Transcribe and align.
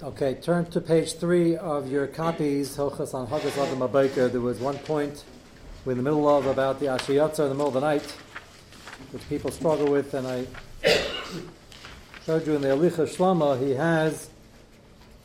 Okay, 0.00 0.34
turn 0.34 0.64
to 0.66 0.80
page 0.80 1.14
three 1.14 1.56
of 1.56 1.90
your 1.90 2.06
copies, 2.06 2.76
Hilchas 2.76 3.14
on 3.14 3.26
Hagas 3.26 3.58
Adam. 3.58 4.30
There 4.30 4.40
was 4.40 4.60
one 4.60 4.78
point 4.78 5.24
we're 5.84 5.90
in 5.90 5.98
the 5.98 6.04
middle 6.04 6.28
of 6.28 6.46
about 6.46 6.78
the 6.78 6.86
Ashiyatza 6.86 7.40
in 7.40 7.48
the 7.48 7.54
middle 7.56 7.66
of 7.66 7.74
the 7.74 7.80
night, 7.80 8.04
which 9.10 9.28
people 9.28 9.50
struggle 9.50 9.90
with, 9.90 10.14
and 10.14 10.24
I 10.24 10.46
showed 12.24 12.46
you 12.46 12.54
in 12.54 12.62
the 12.62 12.68
Halichos 12.68 13.16
Shlomo, 13.16 13.60
he 13.60 13.72
has 13.72 14.30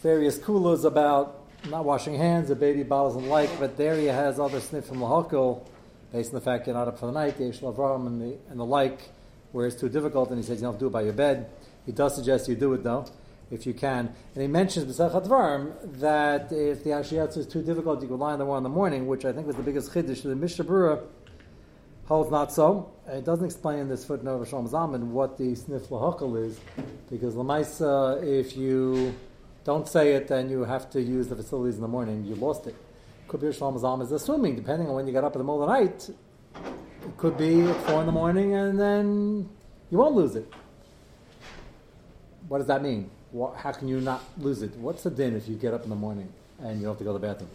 various 0.01 0.39
kulas 0.39 0.85
about 0.85 1.43
not 1.69 1.85
washing 1.85 2.15
hands, 2.15 2.49
a 2.49 2.55
baby 2.55 2.81
bottles 2.81 3.15
and 3.15 3.29
like, 3.29 3.51
but 3.59 3.77
there 3.77 3.95
he 3.95 4.07
has 4.07 4.39
other 4.39 4.59
sniff 4.59 4.87
from 4.87 4.97
Lahakal, 4.97 5.67
based 6.11 6.33
on 6.33 6.39
the 6.39 6.41
fact 6.41 6.65
you're 6.65 6.75
not 6.75 6.87
up 6.87 6.97
for 6.97 7.05
the 7.05 7.11
night, 7.11 7.37
the 7.37 7.43
Avram 7.43 8.07
and 8.07 8.19
the, 8.19 8.37
and 8.49 8.59
the 8.59 8.65
like, 8.65 9.11
where 9.51 9.67
it's 9.67 9.79
too 9.79 9.87
difficult, 9.87 10.29
and 10.29 10.39
he 10.39 10.43
says 10.43 10.61
you 10.61 10.67
don't 10.67 10.79
do 10.79 10.87
it 10.87 10.91
by 10.91 11.01
your 11.01 11.13
bed. 11.13 11.47
He 11.85 11.91
does 11.91 12.15
suggest 12.15 12.49
you 12.49 12.55
do 12.55 12.73
it 12.73 12.83
though, 12.83 13.05
if 13.53 13.65
you 13.67 13.73
can. 13.73 14.13
And 14.33 14.41
he 14.41 14.47
mentions 14.47 14.97
B'Sach 14.97 15.99
that 15.99 16.51
if 16.51 16.83
the 16.83 16.89
Ashiyatz 16.89 17.37
is 17.37 17.45
too 17.45 17.61
difficult, 17.61 18.01
you 18.01 18.07
could 18.07 18.15
in 18.15 18.39
the 18.39 18.45
one 18.45 18.57
in 18.57 18.63
the 18.63 18.69
morning, 18.69 19.07
which 19.07 19.25
I 19.25 19.31
think 19.31 19.45
was 19.47 19.55
the 19.55 19.63
biggest 19.63 19.91
chiddush. 19.91 20.23
The 20.23 20.35
Mishnah 20.35 20.65
Berurah 20.65 21.03
holds 22.05 22.31
not 22.31 22.51
so. 22.51 22.91
It 23.07 23.23
doesn't 23.23 23.45
explain 23.45 23.79
in 23.79 23.89
this 23.89 24.03
footnote 24.03 24.41
of 24.41 24.49
Shlomo 24.49 24.69
Zalman 24.69 25.07
what 25.07 25.37
the 25.37 25.55
sniff 25.55 25.89
lahakal 25.89 26.43
is, 26.43 26.59
because 27.09 27.35
Lamaisa, 27.35 28.23
if 28.23 28.57
you 28.57 29.13
don't 29.63 29.87
say 29.87 30.13
it, 30.13 30.27
then 30.27 30.49
you 30.49 30.63
have 30.63 30.89
to 30.89 31.01
use 31.01 31.27
the 31.27 31.35
facilities 31.35 31.75
in 31.75 31.81
the 31.81 31.87
morning. 31.87 32.25
You 32.25 32.35
lost 32.35 32.67
it. 32.67 32.75
Could 33.27 33.41
be 33.41 33.47
Shlomo 33.47 33.79
Zalman 33.79 34.03
is 34.03 34.11
assuming, 34.11 34.55
depending 34.55 34.87
on 34.89 34.95
when 34.95 35.07
you 35.07 35.13
get 35.13 35.23
up 35.23 35.35
in 35.35 35.39
the 35.39 35.43
middle 35.43 35.63
of 35.63 35.69
the 35.69 35.73
night, 35.73 36.09
it 37.05 37.17
could 37.17 37.37
be 37.37 37.61
at 37.61 37.75
four 37.85 37.99
in 37.99 38.05
the 38.07 38.11
morning, 38.11 38.55
and 38.55 38.79
then 38.79 39.49
you 39.91 39.97
won't 39.97 40.15
lose 40.15 40.35
it. 40.35 40.51
What 42.47 42.57
does 42.57 42.67
that 42.67 42.81
mean? 42.83 43.09
What, 43.33 43.55
how 43.55 43.71
can 43.71 43.87
you 43.87 43.99
not 43.99 44.23
lose 44.37 44.61
it? 44.61 44.75
What's 44.75 45.01
the 45.03 45.09
din 45.09 45.35
if 45.35 45.49
you 45.49 45.55
get 45.55 45.73
up 45.73 45.83
in 45.83 45.89
the 45.89 45.95
morning 45.95 46.31
and 46.59 46.77
you 46.77 46.83
don't 46.83 46.91
have 46.91 46.99
to 46.99 47.03
go 47.03 47.13
to 47.13 47.19
the 47.19 47.27
bathroom, 47.27 47.49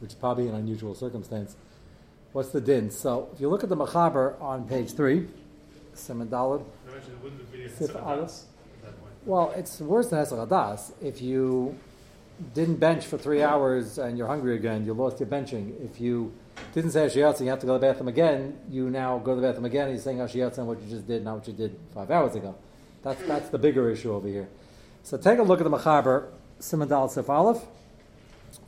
which 0.00 0.12
is 0.12 0.14
probably 0.14 0.48
an 0.48 0.54
unusual 0.54 0.94
circumstance? 0.94 1.54
What's 2.32 2.48
the 2.48 2.62
din? 2.62 2.90
So 2.90 3.28
if 3.34 3.40
you 3.40 3.50
look 3.50 3.62
at 3.62 3.68
the 3.68 3.76
Machaber 3.76 4.40
on 4.40 4.66
page 4.66 4.94
three, 4.94 5.28
Simon 5.92 6.28
Dalad, 6.28 6.64
Sif 7.76 7.94
Aleph. 7.94 8.30
Well, 9.26 9.52
it's 9.54 9.80
worse 9.80 10.08
than 10.08 10.18
Hesach 10.20 10.92
If 11.02 11.20
you 11.20 11.78
didn't 12.54 12.76
bench 12.76 13.04
for 13.04 13.18
three 13.18 13.42
hours 13.42 13.98
and 13.98 14.16
you're 14.16 14.28
hungry 14.28 14.56
again, 14.56 14.86
you 14.86 14.94
lost 14.94 15.20
your 15.20 15.28
benching. 15.28 15.74
If 15.84 16.00
you 16.00 16.32
didn't 16.72 16.92
say 16.92 17.04
Hashiyatza 17.04 17.38
and 17.38 17.46
you 17.46 17.50
have 17.50 17.60
to 17.60 17.66
go 17.66 17.74
to 17.74 17.80
the 17.80 17.86
bathroom 17.86 18.08
again, 18.08 18.58
you 18.70 18.88
now 18.88 19.18
go 19.18 19.34
to 19.34 19.40
the 19.42 19.46
bathroom 19.46 19.66
again 19.66 19.88
and 19.88 19.94
you're 19.94 20.02
saying 20.02 20.18
Hashiyatza 20.18 20.58
and 20.58 20.68
what 20.68 20.80
you 20.80 20.88
just 20.88 21.06
did, 21.06 21.22
not 21.22 21.36
what 21.36 21.46
you 21.46 21.52
did 21.52 21.78
five 21.92 22.10
hours 22.10 22.34
ago. 22.34 22.54
That's, 23.02 23.22
that's 23.24 23.50
the 23.50 23.58
bigger 23.58 23.90
issue 23.90 24.14
over 24.14 24.28
here. 24.28 24.48
So 25.02 25.16
take 25.16 25.38
a 25.38 25.42
look 25.42 25.60
at 25.60 25.64
the 25.64 25.76
Machaber, 25.76 26.28
Simon 26.58 26.88
Dal 26.88 27.08
Sif 27.08 27.30
Aleph, 27.30 27.64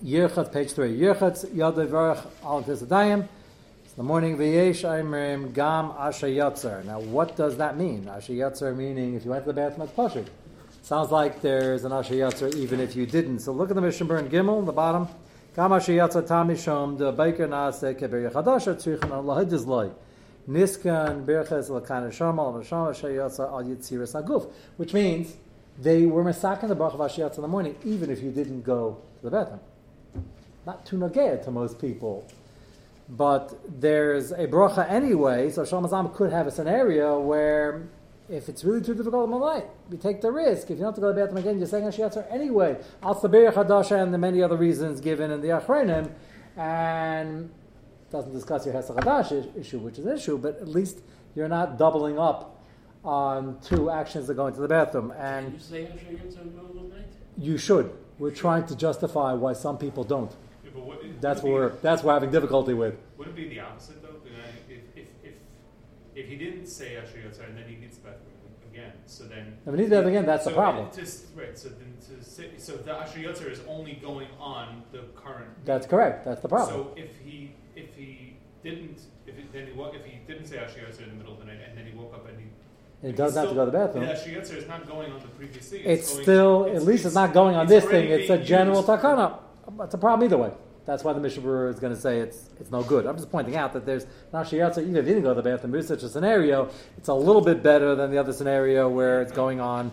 Yerchat, 0.04 0.52
page 0.52 0.72
3. 0.72 0.98
Yerchat 0.98 1.46
Yadai 1.54 1.86
Varach 1.86 2.26
Al 2.42 2.62
Tizadayim. 2.62 3.28
It's 3.84 3.92
the 3.92 4.02
morning 4.02 4.38
V'yesh 4.38 4.88
Aimrim 4.88 5.52
Gam 5.52 5.90
Asha 5.90 6.34
Yatzer. 6.34 6.84
Now, 6.84 7.00
what 7.00 7.36
does 7.36 7.56
that 7.58 7.76
mean? 7.76 8.04
Asha 8.04 8.34
Yatzer 8.34 8.74
meaning 8.74 9.14
if 9.14 9.24
you 9.24 9.30
went 9.32 9.44
to 9.44 9.52
the 9.52 9.54
bathroom, 9.54 9.88
it's 9.88 9.96
Pashut. 9.96 10.26
Sounds 10.82 11.10
like 11.10 11.42
there's 11.42 11.84
an 11.84 11.92
Asha 11.92 12.12
Yatzer 12.12 12.54
even 12.54 12.80
if 12.80 12.96
you 12.96 13.04
didn't. 13.04 13.40
So 13.40 13.52
look 13.52 13.70
at 13.70 13.74
the 13.74 13.82
Mishnah 13.82 14.06
Berurah 14.06 14.30
Gimel, 14.30 14.64
the 14.64 14.72
bottom. 14.72 15.08
Gam 15.54 15.70
Asha 15.70 15.94
Yatzer 15.94 16.26
Tamishom, 16.26 16.96
the 16.96 17.12
Baker 17.12 17.48
Naase 17.48 17.98
Keber 17.98 18.30
Yechadasha 18.30 18.76
Tzrichen 18.76 19.10
Al 19.10 19.24
Lahidizloi. 19.24 19.92
Niskan 20.48 21.26
Berches 21.26 21.68
Lakana 21.68 22.08
Shamal 22.08 22.54
Masham 22.54 22.90
Asha 22.90 23.10
Yatzer 23.10 23.50
Al 23.50 23.64
Yitziris 23.64 24.14
Aguf. 24.22 24.50
Which 24.76 24.94
means 24.94 25.36
they 25.78 26.06
were 26.06 26.24
masakin 26.24 26.68
the 26.68 26.76
bracha 26.76 26.94
of 26.94 27.00
Ashiyatz 27.00 27.36
in 27.36 27.42
the 27.42 27.48
morning, 27.48 27.76
even 27.84 28.10
if 28.10 28.22
you 28.22 28.30
didn't 28.30 28.62
go 28.62 29.00
to 29.18 29.24
the 29.24 29.30
bathroom. 29.30 29.60
Not 30.66 30.84
too 30.84 30.96
nagea 30.96 31.42
to 31.44 31.50
most 31.50 31.80
people, 31.80 32.26
but 33.08 33.58
there's 33.80 34.30
a 34.30 34.46
bracha 34.46 34.88
anyway. 34.90 35.50
So 35.50 35.64
Shalom 35.64 36.12
could 36.14 36.32
have 36.32 36.46
a 36.46 36.50
scenario 36.50 37.18
where, 37.18 37.88
if 38.28 38.48
it's 38.48 38.62
really 38.62 38.82
too 38.82 38.94
difficult 38.94 39.24
in 39.24 39.30
the 39.30 39.38
night, 39.38 39.64
you 39.90 39.96
take 39.96 40.20
the 40.20 40.30
risk. 40.30 40.64
If 40.64 40.78
you 40.78 40.84
don't 40.84 40.86
have 40.86 40.94
to 40.96 41.00
go 41.00 41.12
to 41.14 41.36
again, 41.36 41.58
you're 41.58 41.66
saying 41.66 41.84
Ashiyatz 41.84 42.30
anyway. 42.30 42.76
Al 43.02 43.14
Sabir 43.14 43.52
Chadasha 43.52 44.02
and 44.02 44.12
the 44.12 44.18
many 44.18 44.42
other 44.42 44.56
reasons 44.56 45.00
given 45.00 45.30
in 45.30 45.40
the 45.40 45.48
Achrenim, 45.48 46.10
and 46.56 47.50
doesn't 48.10 48.32
discuss 48.32 48.66
your 48.66 48.74
Hesach 48.74 48.96
Hadash 48.96 49.56
issue, 49.58 49.78
which 49.78 49.98
is 49.98 50.04
an 50.04 50.16
issue, 50.16 50.36
but 50.36 50.56
at 50.56 50.68
least 50.68 51.00
you're 51.34 51.48
not 51.48 51.78
doubling 51.78 52.18
up 52.18 52.59
on 53.04 53.58
two 53.60 53.90
actions 53.90 54.26
that 54.26 54.34
go 54.34 54.46
into 54.46 54.60
the 54.60 54.68
bathroom. 54.68 55.12
And 55.16 55.52
you 55.52 55.58
say 55.58 55.82
in 55.82 55.96
the 55.96 56.44
middle 56.44 56.82
of 56.84 56.90
the 56.90 56.96
night? 56.96 57.12
You 57.38 57.56
should. 57.56 57.90
We're 58.18 58.30
trying 58.30 58.66
to 58.66 58.76
justify 58.76 59.32
why 59.32 59.54
some 59.54 59.78
people 59.78 60.04
don't. 60.04 60.30
Yeah, 60.62 60.70
but 60.74 60.84
what, 60.84 61.20
That's 61.20 61.42
what 61.42 61.52
would 61.52 61.58
we're 61.58 61.68
that's 61.80 62.02
what 62.02 62.10
we're 62.10 62.14
having 62.14 62.30
difficulty 62.30 62.74
with. 62.74 62.96
Would 63.16 63.28
it 63.28 63.36
be 63.36 63.48
the 63.48 63.60
opposite 63.60 64.02
though? 64.02 64.08
If 64.68 64.80
if 64.96 65.06
if, 65.24 65.32
if 66.14 66.28
he 66.28 66.36
didn't 66.36 66.66
say 66.66 66.96
Asher 66.96 67.18
Yotzar 67.18 67.48
and 67.48 67.56
then 67.56 67.64
he 67.66 67.76
needs 67.76 67.96
the 67.96 68.08
bathroom 68.08 68.26
again, 68.70 68.92
so 69.06 69.24
then 69.24 69.56
If 69.64 69.72
he 69.72 69.78
needs 69.78 69.90
the 69.90 69.96
bathroom 69.96 70.14
again, 70.14 70.26
that's 70.26 70.44
so 70.44 70.50
the 70.50 70.56
problem. 70.56 70.86
it 70.86 70.94
Just, 70.94 71.24
right. 71.34 71.58
So 71.58 71.70
then 71.70 71.96
to 72.18 72.24
say, 72.24 72.50
so 72.58 72.76
the 72.76 72.92
Asher 72.92 73.20
Yotzar 73.20 73.50
is 73.50 73.60
only 73.66 73.94
going 73.94 74.28
on 74.38 74.82
the 74.92 75.04
current. 75.16 75.50
That's 75.64 75.86
correct. 75.86 76.26
That's 76.26 76.42
the 76.42 76.48
problem. 76.48 76.76
So 76.76 76.92
if 76.96 77.16
he 77.24 77.54
if 77.74 77.94
he 77.94 78.36
didn't 78.62 79.00
if 79.26 79.38
it, 79.38 79.52
then 79.52 79.66
he 79.66 79.72
if 79.72 80.04
he 80.04 80.18
didn't 80.26 80.46
say 80.46 80.58
Asher 80.58 80.80
Yotzar 80.80 81.04
in 81.04 81.08
the 81.08 81.14
middle 81.16 81.32
of 81.32 81.38
the 81.38 81.46
night 81.46 81.60
and 81.66 81.78
then 81.78 81.86
he 81.86 81.96
woke 81.96 82.12
up 82.12 82.28
and 82.28 82.38
he 82.38 82.46
it 83.02 83.16
doesn't 83.16 83.40
have 83.40 83.48
to 83.50 83.54
go 83.54 83.64
to 83.64 83.70
the 83.70 83.78
bathroom. 83.78 84.04
Asher 84.04 84.30
Yotzar 84.30 84.56
is 84.56 84.68
not 84.68 84.86
going 84.86 85.12
on 85.12 85.20
the 85.20 85.28
previous 85.28 85.68
thing. 85.68 85.82
It's 85.84 86.12
going- 86.12 86.22
still 86.22 86.64
it's- 86.64 86.82
at 86.82 86.86
least 86.86 87.06
it's 87.06 87.14
not 87.14 87.32
going 87.32 87.56
on 87.56 87.66
this 87.66 87.84
thing. 87.84 88.08
It's 88.10 88.30
a 88.30 88.38
general 88.38 88.82
takana. 88.82 89.34
It's 89.82 89.94
a 89.94 89.98
problem 89.98 90.24
either 90.26 90.36
way. 90.38 90.50
That's 90.86 91.04
why 91.04 91.12
the 91.12 91.20
Mishnah 91.20 91.66
is 91.68 91.78
going 91.78 91.94
to 91.94 92.00
say 92.00 92.18
it's 92.18 92.50
it's 92.58 92.70
no 92.70 92.82
good. 92.82 93.06
I'm 93.06 93.16
just 93.16 93.30
pointing 93.30 93.54
out 93.56 93.72
that 93.74 93.86
there's 93.86 94.06
not 94.32 94.46
shiyatza. 94.46 94.78
Even 94.78 94.96
if 94.96 95.06
you 95.06 95.14
didn't 95.14 95.22
go 95.22 95.34
to 95.34 95.40
the 95.40 95.48
bathroom, 95.48 95.72
there's 95.72 95.86
such 95.86 96.02
a 96.02 96.08
scenario. 96.08 96.68
It's 96.98 97.08
a 97.08 97.14
little 97.14 97.42
bit 97.42 97.62
better 97.62 97.94
than 97.94 98.10
the 98.10 98.18
other 98.18 98.32
scenario 98.32 98.88
where 98.88 99.22
it's 99.22 99.30
going 99.32 99.60
on 99.60 99.92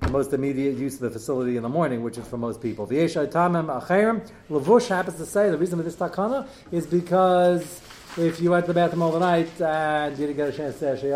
the 0.00 0.08
most 0.10 0.32
immediate 0.32 0.76
use 0.76 0.94
of 0.94 1.00
the 1.00 1.10
facility 1.10 1.56
in 1.56 1.62
the 1.62 1.68
morning, 1.68 2.02
which 2.02 2.18
is 2.18 2.26
for 2.26 2.36
most 2.38 2.60
people. 2.60 2.86
The 2.86 2.96
Yeshai 2.96 3.28
Tamim 3.30 3.66
Acherim 3.80 4.28
Lavush 4.50 4.88
happens 4.88 5.16
to 5.18 5.26
say 5.26 5.48
the 5.48 5.58
reason 5.58 5.78
for 5.78 5.84
this 5.84 5.94
takana 5.94 6.48
is 6.72 6.86
because 6.86 7.80
if 8.16 8.40
you 8.40 8.50
went 8.50 8.64
to 8.66 8.72
the 8.72 8.74
bathroom 8.74 9.02
all 9.02 9.12
the 9.12 9.20
night 9.20 9.60
and 9.60 10.16
didn't 10.16 10.36
get 10.36 10.48
a 10.48 10.52
chance 10.52 10.78
to 10.80 10.96
say 10.96 11.10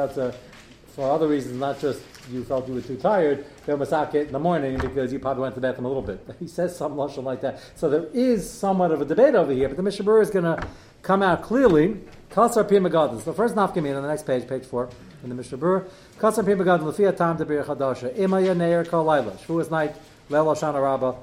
for 0.96 1.10
other 1.10 1.28
reasons, 1.28 1.60
not 1.60 1.78
just 1.78 2.00
you 2.32 2.42
felt 2.42 2.66
you 2.66 2.74
were 2.74 2.80
too 2.80 2.96
tired, 2.96 3.44
they'll 3.66 3.76
masak 3.76 4.14
it 4.14 4.28
in 4.28 4.32
the 4.32 4.38
morning 4.38 4.78
because 4.78 5.12
you 5.12 5.18
probably 5.18 5.42
went 5.42 5.54
to 5.54 5.60
the 5.60 5.66
bathroom 5.68 5.84
a 5.84 5.88
little 5.88 6.02
bit. 6.02 6.26
He 6.40 6.48
says 6.48 6.74
some 6.74 6.96
lashon 6.96 7.22
like 7.22 7.42
that. 7.42 7.60
So 7.76 7.90
there 7.90 8.06
is 8.14 8.48
somewhat 8.50 8.90
of 8.92 9.02
a 9.02 9.04
debate 9.04 9.34
over 9.34 9.52
here, 9.52 9.68
but 9.68 9.76
the 9.76 9.82
Mishnah 9.82 10.06
Berurah 10.06 10.22
is 10.22 10.30
going 10.30 10.46
to 10.46 10.66
come 11.02 11.22
out 11.22 11.42
clearly. 11.42 12.00
Kasar 12.30 12.66
Pima 12.66 12.88
Gadlus. 12.88 13.24
The 13.24 13.34
first 13.34 13.54
nafkamin 13.54 13.94
on 13.94 14.02
the 14.02 14.08
next 14.08 14.24
page, 14.26 14.48
page 14.48 14.64
four, 14.64 14.88
in 15.22 15.28
the 15.28 15.34
Mishnah 15.34 15.58
Berurah. 15.58 15.88
Kasar 16.18 16.44
Pima 16.46 16.64
Gadlus, 16.64 16.96
Lafia 16.96 17.14
Tam 17.14 17.36
Debir 17.36 17.62
Chadasha, 17.64 18.16
Imaya 18.16 18.56
Neir 18.56 18.84
Kol 18.84 19.04
Laila, 19.04 19.32
Shavuos 19.32 19.70
night, 19.70 19.94
Leil 20.30 20.56
Shana 20.56 21.16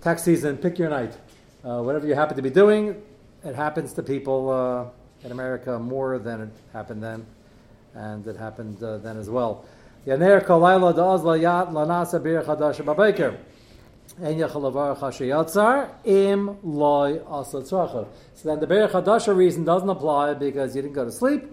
tax 0.00 0.22
season, 0.22 0.56
pick 0.56 0.78
your 0.78 0.88
night. 0.88 1.12
Uh, 1.62 1.82
whatever 1.82 2.06
you 2.06 2.14
happen 2.14 2.36
to 2.36 2.42
be 2.42 2.50
doing, 2.50 3.02
it 3.44 3.54
happens 3.54 3.92
to 3.92 4.02
people 4.02 4.50
uh, 4.50 5.24
in 5.24 5.32
America 5.32 5.78
more 5.78 6.18
than 6.18 6.40
it 6.42 6.50
happened 6.72 7.02
then, 7.02 7.26
and 7.96 8.26
it 8.26 8.36
happened 8.36 8.82
uh, 8.82 8.98
then 8.98 9.16
as 9.16 9.28
well. 9.30 9.64
Yaner 10.06 10.44
kolayla 10.44 10.94
da'az 10.94 11.22
layat 11.22 11.72
lanasa 11.72 12.22
bir 12.22 12.42
chadash 12.42 12.80
babaker. 12.84 13.36
En 14.22 14.38
yachalavar 14.38 14.96
chashiyatzar 14.98 15.88
im 16.04 16.58
loy 16.62 17.20
asa 17.28 17.58
tzracha. 17.58 18.06
So 18.34 18.48
then 18.48 18.60
the 18.60 18.66
bir 18.66 18.88
chadasha 18.88 19.34
reason 19.34 19.64
doesn't 19.64 19.88
apply 19.88 20.34
because 20.34 20.76
you 20.76 20.82
didn't 20.82 20.94
go 20.94 21.04
to 21.04 21.12
sleep, 21.12 21.44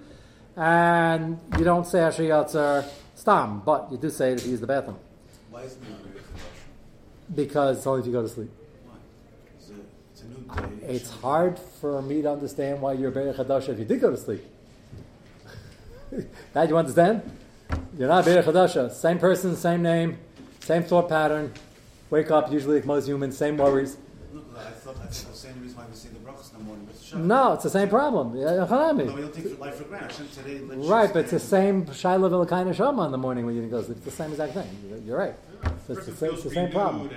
and 0.55 1.39
you 1.57 1.63
don't 1.63 1.87
say 1.87 1.99
hashiyatzar 1.99 2.85
stam, 3.15 3.61
but 3.65 3.91
you 3.91 3.97
do 3.97 4.09
say 4.09 4.33
it 4.33 4.39
if 4.39 4.45
you 4.45 4.51
use 4.51 4.59
the 4.59 4.67
bathroom 4.67 4.99
Why 5.49 5.61
is 5.61 5.73
it 5.73 5.89
not 5.89 5.99
very 6.01 6.15
Chadash? 6.15 7.35
because 7.35 7.77
it's 7.77 7.87
only 7.87 8.01
if 8.01 8.05
you 8.07 8.11
go 8.11 8.21
to 8.21 8.29
sleep. 8.29 8.51
Why? 8.85 8.95
It's 9.57 9.69
a, 9.69 9.73
it's 10.11 10.21
a 10.21 10.25
new 10.25 10.79
day. 10.79 10.95
It's 10.95 11.11
hard 11.11 11.57
for 11.79 12.01
me 12.01 12.21
to 12.21 12.31
understand 12.31 12.81
why 12.81 12.93
you're 12.93 13.11
Berech 13.11 13.35
Hadasha 13.35 13.69
if 13.69 13.79
you 13.79 13.85
did 13.85 14.01
go 14.01 14.11
to 14.11 14.17
sleep. 14.17 14.43
now 16.55 16.63
you 16.63 16.77
understand? 16.77 17.21
You're 17.97 18.07
not 18.07 18.25
Berech 18.25 18.43
Hadasha. 18.43 18.91
Same 18.91 19.19
person, 19.19 19.55
same 19.55 19.81
name, 19.81 20.17
same 20.61 20.83
thought 20.83 21.09
pattern. 21.09 21.53
Wake 22.09 22.29
up, 22.31 22.51
usually 22.51 22.75
like 22.75 22.85
most 22.85 23.07
humans, 23.07 23.37
same 23.37 23.57
worries. 23.57 23.97
Look, 24.33 24.45
I 24.57 24.69
thought 24.71 25.01
that's 25.01 25.23
the 25.23 25.33
same 25.33 25.59
reason 25.61 25.77
why 25.77 25.85
we 25.89 25.95
say 25.95 26.09
the 26.09 26.19
brachas 26.19 26.51
in 26.53 26.59
the 26.59 26.63
morning. 26.65 26.85
But 26.85 26.95
it's 26.95 27.03
a 27.03 27.07
shot. 27.07 27.19
No, 27.21 27.53
it's 27.53 27.63
the 27.63 27.69
same 27.69 27.89
problem. 27.89 28.35
No, 28.35 28.65
Hanami. 28.67 29.13
we 29.13 29.21
don't 29.21 29.33
take 29.33 29.59
life 29.59 29.75
for 29.75 29.83
granted. 29.85 30.31
Today, 30.31 30.59
Right, 30.59 31.11
but 31.11 31.19
it's 31.19 31.31
the 31.31 31.39
same 31.39 31.85
Shaila 31.85 32.29
Vilakaina 32.29 32.75
Shama 32.75 33.05
in 33.05 33.11
the 33.11 33.17
morning 33.17 33.45
when 33.45 33.55
you 33.55 33.67
go 33.67 33.79
to 33.79 33.85
sleep. 33.85 33.97
It's 33.97 34.05
the 34.05 34.11
same 34.11 34.31
exact 34.31 34.53
thing. 34.53 34.67
You're- 35.05 35.17
right. 35.17 35.35
So 35.87 35.93
it's, 35.93 36.07
it's 36.07 36.43
the 36.43 36.49
same 36.49 36.71
problem. 36.71 37.09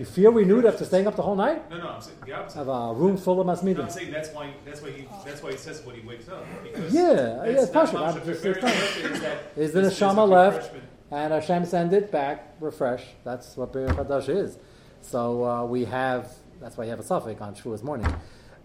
You 0.00 0.06
feel 0.06 0.32
renewed 0.32 0.64
after 0.64 0.86
staying 0.86 1.06
up 1.06 1.14
the 1.14 1.20
whole 1.20 1.36
night? 1.36 1.70
No, 1.70 1.76
no, 1.76 1.88
I'm 1.90 2.00
saying 2.00 2.16
the 2.24 2.32
opposite. 2.32 2.56
Have 2.56 2.68
a 2.68 2.94
room 2.94 3.18
full 3.18 3.38
of 3.38 3.46
No, 3.46 3.52
masmidim. 3.52 3.82
I'm 3.82 3.90
saying 3.90 4.10
that's 4.10 4.30
why 4.30 4.54
that's 4.64 4.80
why 4.80 4.90
he 4.92 5.06
that's 5.26 5.42
why 5.42 5.50
he 5.50 5.58
says 5.58 5.84
when 5.84 5.94
he 5.96 6.08
wakes 6.08 6.26
up. 6.30 6.42
Yeah, 6.64 7.44
yeah, 7.44 7.44
it's 7.44 7.70
partial. 7.70 7.98
I'm 8.02 8.14
just- 8.24 8.40
very 8.42 8.58
it's 8.62 8.96
is 8.96 9.20
that 9.20 9.20
Is 9.20 9.20
there 9.20 9.32
a 9.32 9.34
there's- 9.56 9.72
there's 9.74 9.96
shama 9.98 10.24
left? 10.24 10.72
and 11.10 11.34
Hashem 11.34 11.66
send 11.66 11.92
it 11.92 12.10
back, 12.10 12.54
refresh. 12.60 13.04
That's 13.24 13.58
what 13.58 13.74
Bir 13.74 13.88
Chadash 13.88 14.30
is. 14.30 14.58
So 15.02 15.44
uh, 15.44 15.64
we 15.66 15.84
have, 15.84 16.32
that's 16.62 16.78
why 16.78 16.84
you 16.84 16.90
have 16.90 17.00
a 17.00 17.02
suffix 17.02 17.38
on 17.42 17.54
Shavuos 17.54 17.82
morning. 17.82 18.06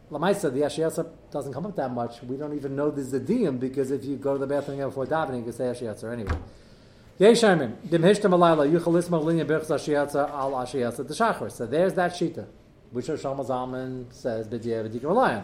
Lamaisa, 0.10 0.54
the 0.54 0.62
Ashiyatzer 0.62 1.06
doesn't 1.32 1.52
come 1.52 1.66
up 1.66 1.76
that 1.76 1.92
much. 1.92 2.22
We 2.24 2.38
don't 2.38 2.56
even 2.56 2.78
know 2.78 2.92
the 2.92 3.02
Zediyim 3.02 3.60
because 3.60 3.92
if 3.92 4.06
you 4.06 4.16
go 4.16 4.34
to 4.34 4.40
the 4.40 4.48
bathroom 4.48 4.78
before 4.78 5.06
davening, 5.06 5.40
you 5.40 5.44
can 5.44 5.54
say 5.54 5.66
Ashiyatzer 5.66 6.14
anyway. 6.14 6.38
Ashiyatzer 9.70 10.30
al. 10.30 11.50
So 11.50 11.66
there's 11.66 11.94
that 11.94 12.12
shita, 12.12 12.46
which 12.92 13.08
Rosh 13.08 13.22
Zalman 13.22 14.14
says, 14.14 14.48
b'diyev 14.48 14.90
v'dikim 14.90 15.02
alayan. 15.02 15.44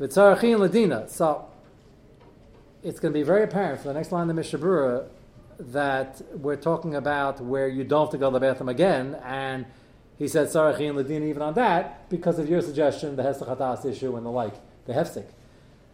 V'tzarachin 0.00 0.58
ladina. 0.58 1.08
So 1.08 1.46
it's 2.82 2.98
going 2.98 3.12
to 3.12 3.18
be 3.18 3.22
very 3.22 3.44
apparent 3.44 3.80
for 3.80 3.88
the 3.88 3.94
next 3.94 4.10
line 4.10 4.22
of 4.22 4.28
the 4.28 4.34
Mishnah 4.34 4.58
Berurah 4.58 5.06
that 5.58 6.20
we're 6.32 6.56
talking 6.56 6.96
about 6.96 7.40
where 7.40 7.68
you 7.68 7.84
don't 7.84 8.06
have 8.06 8.10
to 8.10 8.18
go 8.18 8.28
to 8.30 8.34
the 8.34 8.40
bathroom 8.40 8.68
again, 8.68 9.16
and 9.24 9.66
he 10.18 10.26
said 10.26 10.48
Sarachin 10.48 10.96
Ladin 10.96 11.22
even 11.22 11.42
on 11.42 11.54
that 11.54 12.08
because 12.10 12.38
of 12.38 12.48
your 12.48 12.60
suggestion, 12.60 13.14
the 13.16 13.22
Hesach 13.22 13.84
issue 13.84 14.16
and 14.16 14.26
the 14.26 14.30
like, 14.30 14.54
the 14.86 14.92
Hefsik. 14.92 15.26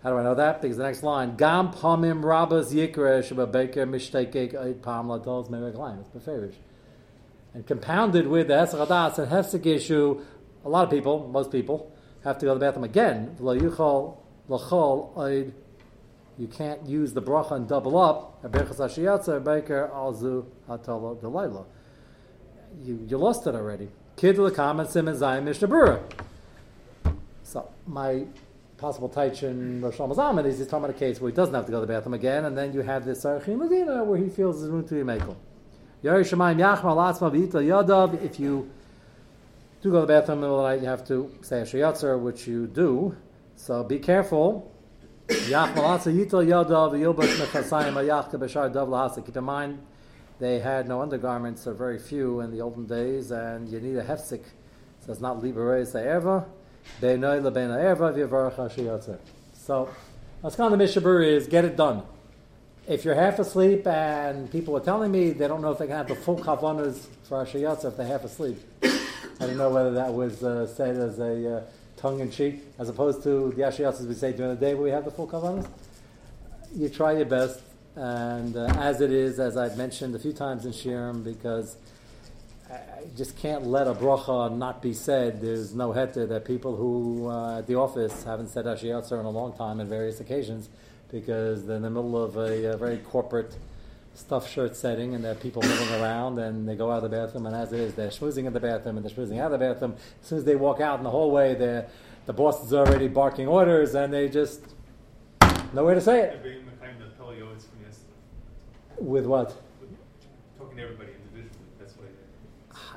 How 0.03 0.11
do 0.11 0.19
I 0.19 0.23
know 0.23 0.35
that? 0.35 0.63
Because 0.63 0.79
the 0.79 0.85
next 0.85 1.03
line, 1.03 1.37
Gam 1.37 1.73
Pamim 1.73 2.23
Rabas 2.23 2.73
Yikra 2.73 3.23
Shababaker 3.23 3.87
Mishtakek 3.87 4.55
Eid 4.55 4.83
Pam 4.83 5.09
Ladol's 5.09 5.51
Mereglaim. 5.51 6.01
It's 6.01 6.09
Beferish. 6.09 6.55
And 7.53 7.67
compounded 7.67 8.27
with 8.27 8.49
the 8.49 8.55
Hesach 8.55 9.19
and 9.19 9.31
Hefsik 9.31 9.67
issue, 9.67 10.23
a 10.65 10.69
lot 10.69 10.85
of 10.85 10.91
people, 10.91 11.29
most 11.29 11.53
people, 11.53 11.93
have 12.25 12.39
to 12.39 12.47
go 12.47 12.55
to 12.55 12.59
the 12.59 12.65
bathroom 12.65 12.85
again. 12.85 13.37
You 16.39 16.47
can't 16.47 16.87
use 16.87 17.13
the 17.13 17.23
bracha 17.23 17.53
and 17.53 17.69
double 17.69 17.99
up. 17.99 18.43
You, 22.83 23.07
you 23.09 23.19
lost 23.19 23.47
it 23.47 23.55
already. 23.55 23.89
Kid 24.17 24.37
the 24.37 24.51
comments 24.51 24.97
in 24.97 25.05
Zayim 25.07 25.45
Mishnah 25.45 26.01
So 27.43 27.69
my 27.87 28.25
possible 28.81 29.09
taichin 29.09 29.83
Rosh 29.83 29.99
Hashanah 29.99 30.47
is 30.47 30.59
he's 30.59 30.67
talking 30.67 30.85
about 30.85 30.97
a 30.97 30.99
case 30.99 31.21
where 31.21 31.31
he 31.31 31.37
doesn't 31.37 31.55
have 31.55 31.67
to 31.67 31.71
go 31.71 31.81
to 31.81 31.87
the 31.87 31.93
bathroom 31.93 32.15
again, 32.15 32.47
and 32.47 32.57
then 32.57 32.73
you 32.73 32.81
have 32.81 33.05
this 33.05 33.25
Sarachin 33.25 33.59
Medina 33.59 34.03
where 34.03 34.19
he 34.19 34.29
feels 34.29 34.61
there's 34.61 34.73
room 34.73 34.89
to 34.89 34.95
be 34.95 35.03
makel. 35.03 35.37
If 36.03 36.33
you 38.41 38.71
do 39.83 39.91
go 39.91 40.01
to 40.01 40.01
the 40.01 40.07
bathroom 40.07 40.39
in 40.39 40.41
the 40.41 40.47
middle 40.47 40.59
of 40.59 40.65
the 40.65 40.71
night, 40.71 40.81
you 40.81 40.89
have 40.89 41.07
to 41.09 41.31
say 41.43 41.61
a 41.61 42.19
which 42.19 42.47
you 42.47 42.67
do. 42.67 43.15
So 43.57 43.85
be 43.85 43.99
careful 43.99 44.73
Keep 45.31 45.53
in 45.53 45.75
mind, 49.45 49.79
they 50.41 50.59
had 50.59 50.89
no 50.89 51.03
undergarments, 51.03 51.69
or 51.69 51.75
very 51.75 52.01
few 52.01 52.41
in 52.41 52.51
the 52.51 52.61
olden 52.61 52.87
days, 52.87 53.31
and 53.31 53.69
you 53.69 53.79
need 53.79 53.97
a 53.97 54.03
hefsik. 54.03 54.43
So 54.99 55.13
it's 55.13 55.21
not 55.21 55.41
liberei 55.41 55.87
se'erva, 55.87 56.47
So, 59.55 59.89
what's 60.41 60.57
kind 60.57 60.73
of 60.73 60.79
the 60.79 60.85
Mishabur 60.85 61.27
is 61.27 61.47
get 61.47 61.65
it 61.65 61.77
done. 61.77 62.03
If 62.89 63.05
you're 63.05 63.15
half 63.15 63.39
asleep 63.39 63.87
and 63.87 64.51
people 64.51 64.77
are 64.77 64.81
telling 64.81 65.13
me 65.13 65.31
they 65.31 65.47
don't 65.47 65.63
know 65.63 65.71
if 65.71 65.79
they 65.79 65.87
can 65.87 65.97
have 65.97 66.09
the 66.09 66.17
full 66.17 66.39
kavanas 66.39 67.07
for 67.25 67.45
Hashiyotzer 67.45 67.87
if 67.87 67.97
they're 67.97 68.07
half 68.07 68.25
asleep, 68.25 68.59
I 68.83 69.47
don't 69.47 69.57
know 69.57 69.71
whether 69.71 69.93
that 69.93 70.13
was 70.13 70.43
uh, 70.43 70.67
said 70.67 70.97
as 70.97 71.19
a 71.19 71.59
uh, 71.59 71.63
tongue 71.97 72.21
in 72.21 72.31
cheek, 72.31 72.63
as 72.79 72.89
opposed 72.89 73.23
to 73.23 73.51
the 73.53 73.63
Ashiyas 73.63 74.05
we 74.07 74.15
say 74.15 74.33
during 74.33 74.55
the 74.55 74.61
day 74.61 74.75
where 74.75 74.85
we 74.85 74.91
have 74.91 75.05
the 75.05 75.11
full 75.11 75.29
kavanas. 75.29 75.69
You 76.75 76.89
try 76.89 77.13
your 77.13 77.27
best, 77.27 77.61
and 77.97 78.57
uh, 78.57 78.67
as 78.79 79.01
it 79.01 79.13
is, 79.13 79.39
as 79.39 79.57
I've 79.57 79.77
mentioned 79.77 80.15
a 80.15 80.19
few 80.19 80.33
times 80.33 80.65
in 80.65 80.73
Shirim, 80.73 81.23
because 81.23 81.77
I 82.71 83.05
just 83.17 83.37
can't 83.37 83.67
let 83.67 83.89
a 83.89 83.95
bracha 83.95 84.57
not 84.57 84.81
be 84.81 84.95
said. 84.95 85.41
There's 85.41 85.75
no 85.75 85.91
heter 85.93 86.29
that 86.29 86.45
people 86.45 86.77
who 86.77 87.29
uh, 87.29 87.59
at 87.59 87.67
the 87.67 87.75
office 87.75 88.23
haven't 88.23 88.49
said 88.49 88.65
Ashiyatzer 88.65 89.19
in 89.19 89.27
a 89.27 89.31
long 89.31 89.53
time 89.55 89.81
on 89.81 89.89
various 89.89 90.21
occasions 90.21 90.69
because 91.11 91.67
they're 91.67 91.77
in 91.77 91.83
the 91.83 91.91
middle 91.91 92.23
of 92.23 92.37
a, 92.37 92.73
a 92.73 92.77
very 92.77 92.99
corporate 92.99 93.57
stuff 94.15 94.49
shirt 94.49 94.77
setting 94.77 95.15
and 95.15 95.25
there 95.25 95.33
are 95.33 95.37
people 95.37 95.63
moving 95.63 96.01
around 96.01 96.39
and 96.39 96.69
they 96.69 96.77
go 96.77 96.91
out 96.91 97.03
of 97.03 97.11
the 97.11 97.17
bathroom 97.17 97.47
and 97.47 97.57
as 97.57 97.73
it 97.73 97.81
is 97.81 97.95
they're 97.95 98.09
schmoozing 98.09 98.45
in 98.45 98.53
the 98.53 98.61
bathroom 98.61 98.97
and 98.97 99.05
they're 99.07 99.17
schmoozing 99.17 99.41
out 99.41 99.53
of 99.53 99.59
the 99.59 99.67
bathroom. 99.67 99.97
As 100.23 100.29
soon 100.29 100.39
as 100.39 100.45
they 100.45 100.57
walk 100.57 100.81
out 100.81 100.99
in 100.99 101.05
the 101.05 101.11
hallway, 101.11 101.55
the 101.55 101.87
boss 102.33 102.65
is 102.65 102.73
already 102.73 103.09
barking 103.09 103.49
orders 103.49 103.95
and 103.97 104.13
they 104.13 104.29
just 104.29 104.61
no 105.73 105.85
way 105.85 105.95
to 105.95 106.01
say 106.01 106.23
it. 106.23 106.41
With 108.99 109.27
what? 109.27 109.57
talking 110.59 110.77
to 110.77 110.83
everybody 110.83 111.10
individually. 111.10 111.10
That's 111.10 111.10
why. 111.10 111.10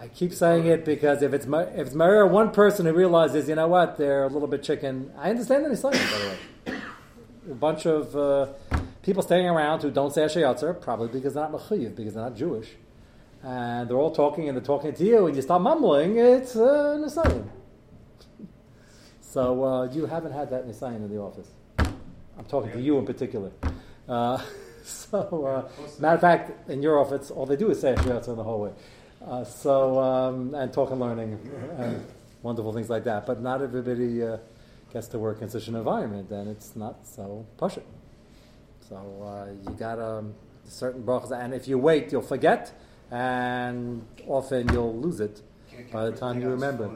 I 0.04 0.10
keep 0.10 0.34
saying 0.34 0.66
it 0.66 0.84
because 0.84 1.22
if 1.22 1.34
it's 1.34 1.46
if 1.46 1.88
it's 1.88 1.96
Maria, 1.96 2.26
one 2.28 2.52
person 2.52 2.86
who 2.86 2.92
realizes, 2.92 3.48
you 3.48 3.56
know 3.56 3.70
what, 3.70 3.98
they're 3.98 4.26
a 4.26 4.28
little 4.28 4.50
bit 4.50 4.62
chicken. 4.62 5.10
I 5.18 5.30
understand 5.30 5.64
that 5.64 5.70
he's 5.70 5.82
by 5.82 5.92
the 5.92 6.38
way. 6.68 6.78
A 7.50 7.54
bunch 7.54 7.86
of 7.86 8.14
uh, 8.14 8.48
people 9.02 9.24
staying 9.24 9.48
around 9.48 9.82
who 9.82 9.92
don't 9.92 10.14
say 10.14 10.24
Ashayatzer, 10.24 10.82
probably 10.82 11.08
because 11.08 11.36
they're 11.36 11.50
not 11.50 11.54
Mechuyev, 11.54 11.96
because 11.96 12.16
they're 12.16 12.24
not 12.24 12.36
Jewish. 12.36 12.72
And 13.44 13.90
they're 13.90 13.96
all 13.96 14.12
talking 14.14 14.50
and 14.50 14.58
they're 14.58 14.66
talking 14.66 14.94
to 14.94 15.06
you, 15.06 15.28
and 15.28 15.38
you 15.38 15.42
start 15.42 15.62
mumbling, 15.62 16.18
it's 16.18 16.58
uh, 16.58 16.98
Nisayan. 17.00 17.48
So 19.22 19.64
uh, 19.64 19.84
you 19.86 20.06
haven't 20.06 20.34
had 20.34 20.50
that 20.50 20.68
Nisayan 20.68 20.98
in 20.98 21.10
the 21.10 21.20
office. 21.20 21.50
I'm 21.80 22.46
talking 22.50 22.72
yeah. 22.72 22.76
to 22.76 22.82
you 22.82 22.98
in 22.98 23.06
particular. 23.06 23.52
Uh, 24.10 24.42
so, 24.84 25.46
uh, 25.46 25.70
matter 26.02 26.16
of 26.16 26.22
fact, 26.22 26.70
in 26.70 26.84
your 26.84 27.00
office, 27.00 27.32
all 27.32 27.46
they 27.46 27.56
do 27.56 27.72
is 27.72 27.80
say 27.80 27.96
Ashayatzer 27.96 28.30
in 28.30 28.36
the 28.36 28.44
hallway. 28.44 28.72
Uh, 29.26 29.44
so, 29.46 30.00
um, 30.00 30.54
and 30.54 30.74
talk 30.74 30.92
and 30.92 31.00
learning 31.00 31.40
and 31.78 32.06
wonderful 32.42 32.74
things 32.74 32.90
like 32.90 33.06
that. 33.06 33.26
But 33.26 33.42
not 33.42 33.62
everybody 33.62 34.22
uh, 34.22 34.38
gets 34.92 35.08
to 35.10 35.20
work 35.20 35.42
in 35.42 35.50
such 35.50 35.68
an 35.68 35.76
environment, 35.76 36.30
and 36.30 36.50
it's 36.50 36.76
not 36.76 37.08
so 37.08 37.46
push 37.58 37.78
it. 37.78 37.86
So 38.90 38.98
uh, 38.98 39.52
you 39.70 39.76
got 39.78 40.00
um, 40.00 40.34
certain 40.66 41.04
brachas, 41.04 41.32
and 41.32 41.54
if 41.54 41.70
you 41.70 41.78
wait, 41.78 42.12
you'll 42.12 42.22
forget, 42.22 42.74
and 43.12 44.06
often 44.28 44.68
you'll 44.74 44.96
lose 45.00 45.22
it 45.22 45.42
by 45.92 46.06
the 46.06 46.12
time 46.12 46.42
you 46.42 46.50
remember. 46.50 46.92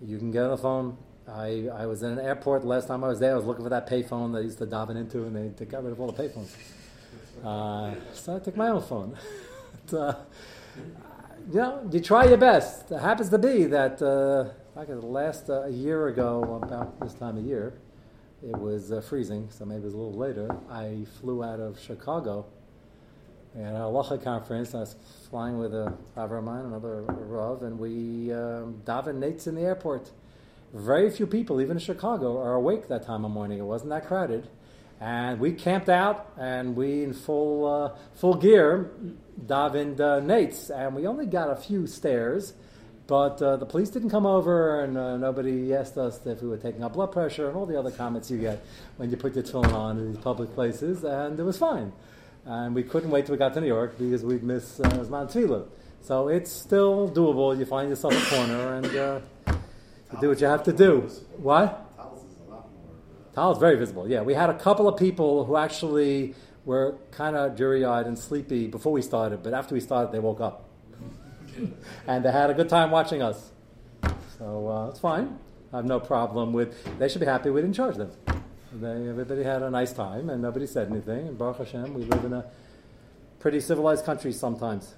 You 0.00 0.18
can 0.18 0.30
get 0.30 0.44
on 0.44 0.50
the 0.50 0.56
phone. 0.56 0.96
I, 1.28 1.68
I 1.74 1.86
was 1.86 2.02
in 2.02 2.12
an 2.12 2.20
airport 2.20 2.64
last 2.64 2.88
time 2.88 3.02
I 3.02 3.08
was 3.08 3.18
there. 3.18 3.32
I 3.32 3.36
was 3.36 3.44
looking 3.44 3.64
for 3.64 3.70
that 3.70 3.88
payphone 3.88 4.32
that 4.32 4.38
I 4.38 4.42
used 4.42 4.58
to 4.58 4.66
daven 4.66 4.96
into, 4.96 5.24
and 5.24 5.34
they, 5.34 5.48
they 5.48 5.64
got 5.64 5.82
rid 5.82 5.92
of 5.92 6.00
all 6.00 6.10
the 6.12 6.22
payphones. 6.22 6.54
Uh, 7.44 7.94
so 8.12 8.36
I 8.36 8.38
took 8.38 8.54
my 8.54 8.68
own 8.68 8.82
phone. 8.82 9.16
uh, 9.94 10.12
you 10.76 11.60
know, 11.60 11.88
you 11.90 12.00
try 12.00 12.24
your 12.24 12.36
best. 12.36 12.90
It 12.90 13.00
happens 13.00 13.30
to 13.30 13.38
be 13.38 13.64
that, 13.64 14.00
uh, 14.00 14.50
like 14.78 14.88
last 14.90 15.50
uh, 15.50 15.62
a 15.62 15.70
year 15.70 16.08
ago, 16.08 16.60
about 16.62 17.00
this 17.00 17.14
time 17.14 17.38
of 17.38 17.44
year, 17.44 17.74
it 18.42 18.56
was 18.56 18.92
uh, 18.92 19.00
freezing, 19.00 19.48
so 19.50 19.64
maybe 19.64 19.82
it 19.82 19.84
was 19.84 19.94
a 19.94 19.98
little 19.98 20.18
later. 20.18 20.48
I 20.70 21.04
flew 21.20 21.44
out 21.44 21.60
of 21.60 21.78
Chicago 21.78 22.46
and 23.54 23.66
at 23.66 23.74
a 23.74 23.78
halacha 23.78 24.22
conference. 24.22 24.74
I 24.74 24.80
was 24.80 24.96
flying 25.28 25.58
with 25.58 25.74
a 25.74 25.92
Rav 26.14 26.32
of 26.32 26.44
mine, 26.44 26.64
another 26.64 27.02
Rav, 27.02 27.62
and 27.62 27.78
we 27.78 28.32
um, 28.32 28.80
daven 28.84 29.18
nates 29.18 29.46
in 29.46 29.54
the 29.54 29.62
airport. 29.62 30.10
Very 30.72 31.10
few 31.10 31.26
people, 31.26 31.60
even 31.60 31.76
in 31.76 31.82
Chicago, 31.82 32.38
are 32.40 32.54
awake 32.54 32.88
that 32.88 33.04
time 33.04 33.24
of 33.24 33.30
morning. 33.32 33.58
It 33.58 33.64
wasn't 33.64 33.90
that 33.90 34.06
crowded. 34.06 34.48
And 35.00 35.40
we 35.40 35.52
camped 35.52 35.88
out, 35.88 36.30
and 36.38 36.76
we, 36.76 37.04
in 37.04 37.14
full, 37.14 37.66
uh, 37.66 37.96
full 38.14 38.34
gear, 38.34 38.90
davened 39.46 39.98
uh, 39.98 40.20
nates. 40.20 40.70
And 40.70 40.94
we 40.94 41.06
only 41.06 41.26
got 41.26 41.50
a 41.50 41.56
few 41.56 41.86
stairs 41.86 42.52
but 43.10 43.42
uh, 43.42 43.56
the 43.56 43.66
police 43.66 43.90
didn't 43.90 44.10
come 44.10 44.24
over, 44.24 44.84
and 44.84 44.96
uh, 44.96 45.16
nobody 45.16 45.74
asked 45.74 45.98
us 45.98 46.24
if 46.24 46.42
we 46.42 46.48
were 46.48 46.56
taking 46.56 46.84
our 46.84 46.88
blood 46.88 47.10
pressure, 47.10 47.48
and 47.48 47.56
all 47.56 47.66
the 47.66 47.76
other 47.76 47.90
comments 47.90 48.30
you 48.30 48.38
get 48.38 48.64
when 48.98 49.10
you 49.10 49.16
put 49.16 49.34
your 49.34 49.42
tefillin 49.42 49.72
on 49.72 49.98
in 49.98 50.12
these 50.12 50.22
public 50.22 50.54
places, 50.54 51.02
and 51.02 51.40
it 51.40 51.42
was 51.42 51.58
fine. 51.58 51.92
And 52.44 52.72
we 52.72 52.84
couldn't 52.84 53.10
wait 53.10 53.26
till 53.26 53.34
we 53.34 53.38
got 53.40 53.52
to 53.54 53.60
New 53.60 53.66
York 53.66 53.98
because 53.98 54.24
we'd 54.24 54.44
miss 54.44 54.78
uh, 54.78 54.88
Zman. 54.90 55.66
So 56.02 56.28
it's 56.28 56.52
still 56.52 57.10
doable. 57.10 57.58
You 57.58 57.66
find 57.66 57.88
yourself 57.88 58.14
a 58.14 58.36
corner, 58.36 58.74
and 58.74 58.86
uh, 58.86 59.20
you 60.12 60.20
do 60.20 60.28
what 60.28 60.40
you 60.40 60.46
have 60.46 60.62
to 60.62 60.72
do. 60.72 61.10
What? 61.38 61.89
Tal 63.34 63.52
is 63.52 63.58
very 63.58 63.76
visible. 63.76 64.08
Yeah, 64.08 64.22
we 64.22 64.34
had 64.34 64.50
a 64.50 64.58
couple 64.58 64.88
of 64.88 64.98
people 64.98 65.44
who 65.44 65.56
actually 65.56 66.34
were 66.64 66.96
kind 67.10 67.36
of 67.36 67.56
jury-eyed 67.56 68.06
and 68.06 68.18
sleepy 68.18 68.66
before 68.66 68.92
we 68.92 69.02
started, 69.02 69.42
but 69.42 69.54
after 69.54 69.74
we 69.74 69.80
started, 69.80 70.12
they 70.12 70.18
woke 70.18 70.40
up. 70.40 70.68
and 72.06 72.24
they 72.24 72.32
had 72.32 72.50
a 72.50 72.54
good 72.54 72.68
time 72.68 72.90
watching 72.90 73.22
us. 73.22 73.50
So 74.38 74.68
uh, 74.68 74.88
it's 74.88 75.00
fine. 75.00 75.38
I 75.72 75.76
have 75.76 75.84
no 75.84 76.00
problem 76.00 76.52
with. 76.52 76.98
They 76.98 77.08
should 77.08 77.20
be 77.20 77.26
happy 77.26 77.50
we 77.50 77.60
didn't 77.60 77.76
charge 77.76 77.96
them. 77.96 78.10
They, 78.72 79.08
everybody 79.08 79.42
had 79.42 79.62
a 79.62 79.70
nice 79.70 79.92
time, 79.92 80.30
and 80.30 80.42
nobody 80.42 80.66
said 80.66 80.90
anything. 80.90 81.28
And 81.28 81.38
Baruch 81.38 81.58
Hashem, 81.58 81.94
we 81.94 82.02
live 82.02 82.24
in 82.24 82.32
a 82.32 82.44
pretty 83.38 83.60
civilized 83.60 84.04
country 84.04 84.32
sometimes. 84.32 84.94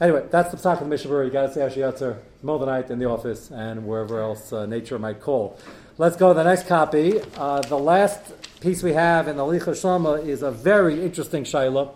Anyway, 0.00 0.26
that's 0.30 0.50
the 0.50 0.56
psak 0.56 0.80
of 0.80 0.88
Mishabur. 0.88 1.24
You 1.24 1.30
got 1.30 1.46
to 1.46 1.52
say 1.52 1.60
Ashiyatzer, 1.60 2.18
middle 2.42 2.56
of 2.56 2.60
the 2.60 2.66
night 2.66 2.90
in 2.90 2.98
the 2.98 3.04
office, 3.04 3.50
and 3.50 3.86
wherever 3.86 4.20
else 4.20 4.52
uh, 4.52 4.66
nature 4.66 4.98
might 4.98 5.20
call. 5.20 5.58
Let's 5.98 6.16
go 6.16 6.28
to 6.28 6.34
the 6.34 6.44
next 6.44 6.66
copy. 6.66 7.20
Uh, 7.36 7.60
the 7.60 7.78
last 7.78 8.32
piece 8.60 8.82
we 8.82 8.94
have 8.94 9.28
in 9.28 9.36
the 9.36 9.42
Licha 9.42 9.72
Shlomo 9.72 10.26
is 10.26 10.42
a 10.42 10.50
very 10.50 11.02
interesting 11.04 11.44
Shaila. 11.44 11.90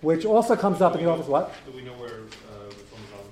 which 0.00 0.24
also 0.24 0.56
comes 0.56 0.80
up 0.80 0.96
in 0.96 1.04
the 1.04 1.10
office. 1.10 1.28
What? 1.28 1.52
Do 1.64 1.70
we 1.70 1.82
know 1.82 1.92
where 1.92 2.10
uh, 2.10 2.72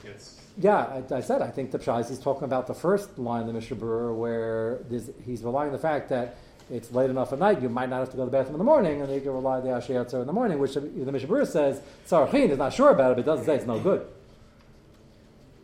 gets? 0.04 0.40
Yeah, 0.56 1.02
I, 1.10 1.14
I 1.16 1.20
said 1.20 1.42
I 1.42 1.50
think 1.50 1.72
the 1.72 1.80
Pshai 1.80 2.08
is 2.08 2.18
talking 2.20 2.44
about 2.44 2.68
the 2.68 2.74
first 2.74 3.18
line 3.18 3.40
of 3.40 3.46
the 3.48 3.52
Mishnah 3.54 3.76
Berurah 3.76 4.14
where 4.14 4.78
he's 5.26 5.42
relying 5.42 5.70
on 5.70 5.72
the 5.72 5.80
fact 5.80 6.10
that 6.10 6.36
it's 6.70 6.92
late 6.92 7.10
enough 7.10 7.32
at 7.32 7.40
night, 7.40 7.60
you 7.60 7.68
might 7.68 7.88
not 7.88 8.00
have 8.00 8.10
to 8.10 8.16
go 8.16 8.24
to 8.24 8.30
the 8.30 8.36
bathroom 8.36 8.54
in 8.54 8.58
the 8.58 8.64
morning, 8.64 9.00
and 9.00 9.12
you 9.12 9.20
can 9.20 9.32
rely 9.32 9.56
on 9.56 9.64
the 9.64 9.70
Ashiyatzer 9.70 10.20
in 10.20 10.26
the 10.26 10.32
morning, 10.32 10.58
which 10.58 10.74
the, 10.74 10.80
Berurah 10.82 11.46
says, 11.46 11.80
Sarachin 12.06 12.50
is 12.50 12.58
not 12.58 12.72
sure 12.72 12.90
about 12.90 13.12
it, 13.12 13.14
but 13.14 13.20
it 13.22 13.26
doesn't 13.26 13.46
say 13.46 13.56
it's 13.56 13.66
no 13.66 13.80
good. 13.80 14.06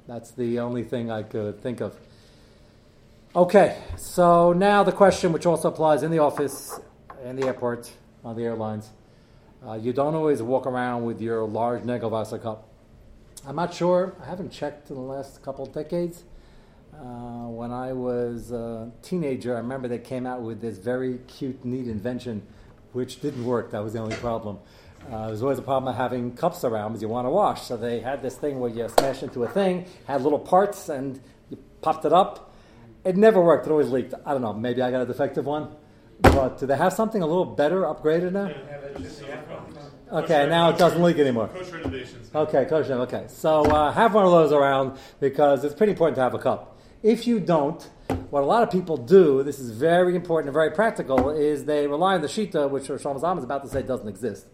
That's 0.09 0.31
the 0.31 0.61
only 0.61 0.83
thing 0.83 1.11
I 1.11 1.23
could 1.23 1.63
think 1.63 1.81
of. 1.81 1.95
Okay, 3.37 3.77
so 3.97 4.53
now 4.53 4.85
the 4.85 4.93
question, 4.93 5.33
which 5.33 5.45
also 5.45 5.67
applies 5.67 6.05
in 6.05 6.13
the 6.13 6.21
office, 6.21 6.79
in 7.25 7.35
the 7.35 7.47
airport, 7.47 7.91
on 8.25 8.37
the 8.37 8.45
airlines. 8.45 8.91
Uh, 9.67 9.73
you 9.73 9.93
don't 9.93 10.15
always 10.15 10.41
walk 10.41 10.67
around 10.67 11.05
with 11.05 11.21
your 11.21 11.43
large 11.43 11.83
Negelwasser 11.83 12.41
cup. 12.41 12.69
I'm 13.45 13.57
not 13.57 13.75
sure. 13.75 14.15
I 14.23 14.27
haven't 14.27 14.53
checked 14.53 14.89
in 14.91 14.95
the 14.95 15.03
last 15.03 15.43
couple 15.43 15.67
of 15.67 15.73
decades. 15.73 16.23
Uh, 16.95 17.49
when 17.49 17.73
I 17.73 17.93
was 17.93 18.53
a 18.53 18.93
teenager, 19.03 19.57
I 19.57 19.59
remember 19.59 19.89
they 19.89 19.99
came 19.99 20.29
out 20.29 20.43
with 20.43 20.61
this 20.61 20.79
very 20.79 21.19
cute, 21.27 21.65
neat 21.65 21.89
invention, 21.89 22.47
which 22.93 23.21
didn't 23.21 23.45
work. 23.45 23.73
That 23.73 23.83
was 23.83 23.95
the 23.95 23.99
only 23.99 24.15
problem. 24.15 24.61
Uh, 25.11 25.27
there's 25.27 25.43
always 25.43 25.59
a 25.59 25.63
problem 25.63 25.89
of 25.89 25.97
having 25.97 26.37
cups 26.37 26.63
around 26.63 26.93
because 26.93 27.03
you 27.03 27.09
want 27.09 27.27
to 27.27 27.31
wash. 27.31 27.63
So 27.63 27.77
they 27.77 27.99
had 27.99 28.23
this 28.23 28.37
thing 28.37 28.61
where 28.61 28.71
you 28.71 28.89
smash 28.97 29.25
into 29.25 29.43
a 29.43 29.49
thing, 29.49 29.87
had 30.07 30.23
little 30.23 30.39
parts, 30.39 30.89
and 30.89 31.21
you 31.51 31.59
popped 31.83 32.05
it 32.05 32.13
up. 32.13 32.53
It 33.05 33.17
never 33.17 33.41
worked. 33.41 33.67
It 33.67 33.71
always 33.71 33.91
leaked. 33.91 34.15
I 34.25 34.33
don't 34.33 34.43
know. 34.43 34.55
Maybe 34.55 34.81
I 34.83 34.91
got 34.91 35.03
a 35.03 35.07
defective 35.07 35.45
one. 35.47 35.69
But 36.21 36.59
do 36.59 36.67
they 36.67 36.77
have 36.77 36.93
something 36.93 37.23
a 37.23 37.27
little 37.27 37.45
better, 37.45 37.83
upgraded 37.83 38.33
now? 38.33 38.51
Okay, 40.13 40.49
now 40.49 40.71
it 40.71 40.79
doesn't 40.79 41.03
leak 41.03 41.19
anymore. 41.19 41.51
Okay, 42.35 42.65
kosher. 42.67 42.95
Okay, 42.95 43.25
so 43.29 43.63
uh, 43.65 43.91
have 43.91 44.15
one 44.15 44.25
of 44.25 44.31
those 44.31 44.53
around 44.53 44.97
because 45.21 45.65
it's 45.65 45.75
pretty 45.75 45.91
important 45.93 46.17
to 46.17 46.23
have 46.23 46.35
a 46.35 46.39
cup. 46.39 46.79
If 47.03 47.27
you 47.27 47.41
don't, 47.41 47.83
what 48.31 48.43
a 48.43 48.47
lot 48.47 48.63
of 48.63 48.71
people 48.71 48.97
do, 48.97 49.43
this 49.43 49.59
is 49.59 49.71
very 49.73 50.15
important 50.15 50.49
and 50.49 50.55
very 50.55 50.71
practical, 50.71 51.31
is 51.31 51.65
they 51.65 51.87
rely 51.87 52.15
on 52.15 52.23
the 52.23 52.29
shita, 52.29 52.71
which 52.71 52.85
Rosham 52.85 53.21
Zam 53.21 53.37
is 53.39 53.45
about 53.45 53.63
to 53.65 53.69
say 53.69 53.83
doesn't 53.83 54.09
exist. 54.09 54.47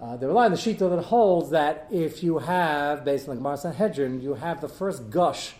Uh, 0.00 0.16
they 0.16 0.26
rely 0.26 0.44
on 0.46 0.52
the 0.52 0.56
shita 0.56 0.88
that 0.88 1.02
holds 1.04 1.50
that 1.50 1.88
if 1.90 2.22
you 2.22 2.38
have, 2.38 3.04
based 3.04 3.28
on 3.28 3.34
the 3.34 3.40
Gemara 3.40 3.56
Sanhedrin, 3.56 4.20
you 4.20 4.34
have 4.34 4.60
the 4.60 4.68
first 4.68 5.10
gush 5.10 5.54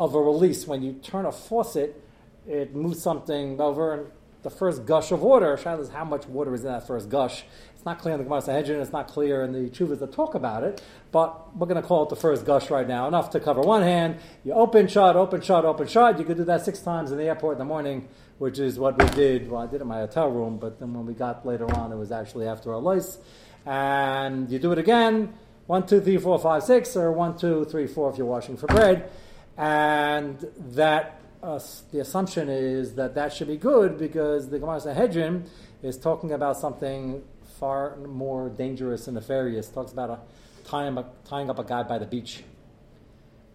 of 0.00 0.14
a 0.14 0.20
release 0.20 0.66
when 0.66 0.82
you 0.82 0.94
turn 0.94 1.26
a 1.26 1.30
faucet, 1.30 2.02
it 2.48 2.74
moves 2.74 3.00
something 3.02 3.60
over, 3.60 3.92
and 3.92 4.06
the 4.42 4.48
first 4.48 4.86
gush 4.86 5.12
of 5.12 5.20
water, 5.20 5.54
Shaila 5.62 5.80
is 5.80 5.90
how 5.90 6.04
much 6.04 6.26
water 6.26 6.54
is 6.54 6.62
in 6.62 6.68
that 6.68 6.86
first 6.86 7.10
gush. 7.10 7.44
It's 7.74 7.84
not 7.84 7.98
clear 7.98 8.14
in 8.14 8.18
the 8.18 8.24
Gemara 8.24 8.40
Sanhedrin, 8.40 8.80
it's 8.80 8.92
not 8.92 9.08
clear 9.08 9.42
in 9.42 9.52
the 9.52 9.68
Chuvas 9.68 9.98
that 9.98 10.12
talk 10.12 10.34
about 10.34 10.64
it, 10.64 10.82
but 11.12 11.54
we're 11.54 11.66
going 11.66 11.80
to 11.80 11.86
call 11.86 12.02
it 12.04 12.08
the 12.08 12.16
first 12.16 12.46
gush 12.46 12.70
right 12.70 12.88
now. 12.88 13.08
Enough 13.08 13.28
to 13.30 13.40
cover 13.40 13.60
one 13.60 13.82
hand. 13.82 14.16
You 14.42 14.54
open, 14.54 14.88
shut, 14.88 15.16
open, 15.16 15.42
shut, 15.42 15.66
open, 15.66 15.86
shut. 15.86 16.18
You 16.18 16.24
could 16.24 16.38
do 16.38 16.44
that 16.44 16.64
six 16.64 16.80
times 16.80 17.12
in 17.12 17.18
the 17.18 17.24
airport 17.24 17.56
in 17.56 17.58
the 17.58 17.66
morning, 17.66 18.08
which 18.38 18.58
is 18.58 18.78
what 18.78 19.02
we 19.02 19.08
did. 19.10 19.50
Well, 19.50 19.60
I 19.60 19.66
did 19.66 19.76
it 19.76 19.82
in 19.82 19.88
my 19.88 19.98
hotel 19.98 20.30
room, 20.30 20.56
but 20.56 20.80
then 20.80 20.94
when 20.94 21.04
we 21.04 21.12
got 21.12 21.44
later 21.44 21.70
on, 21.74 21.92
it 21.92 21.96
was 21.96 22.10
actually 22.10 22.46
after 22.46 22.72
our 22.72 22.80
lice. 22.80 23.18
And 23.66 24.50
you 24.50 24.58
do 24.58 24.72
it 24.72 24.78
again 24.78 25.34
one, 25.66 25.86
two, 25.86 26.00
three, 26.00 26.16
four, 26.16 26.38
five, 26.38 26.62
six, 26.62 26.96
or 26.96 27.12
one, 27.12 27.36
two, 27.38 27.64
three, 27.66 27.86
four 27.86 28.10
if 28.10 28.16
you're 28.16 28.26
washing 28.26 28.56
for 28.56 28.66
bread. 28.66 29.08
And 29.56 30.46
that 30.72 31.20
uh, 31.42 31.58
the 31.92 32.00
assumption 32.00 32.48
is 32.48 32.94
that 32.94 33.14
that 33.14 33.32
should 33.32 33.48
be 33.48 33.56
good 33.56 33.98
because 33.98 34.48
the 34.48 34.58
Gemara 34.58 34.80
Sanhedrin 34.80 35.44
is 35.82 35.96
talking 35.96 36.32
about 36.32 36.56
something 36.56 37.22
far 37.58 37.96
more 37.96 38.48
dangerous 38.48 39.06
and 39.06 39.14
nefarious. 39.14 39.68
It 39.68 39.74
talks 39.74 39.92
about 39.92 40.10
a, 40.10 40.18
tying, 40.64 40.96
a, 40.96 41.04
tying 41.24 41.50
up 41.50 41.58
a 41.58 41.64
guy 41.64 41.82
by 41.82 41.98
the 41.98 42.06
beach, 42.06 42.42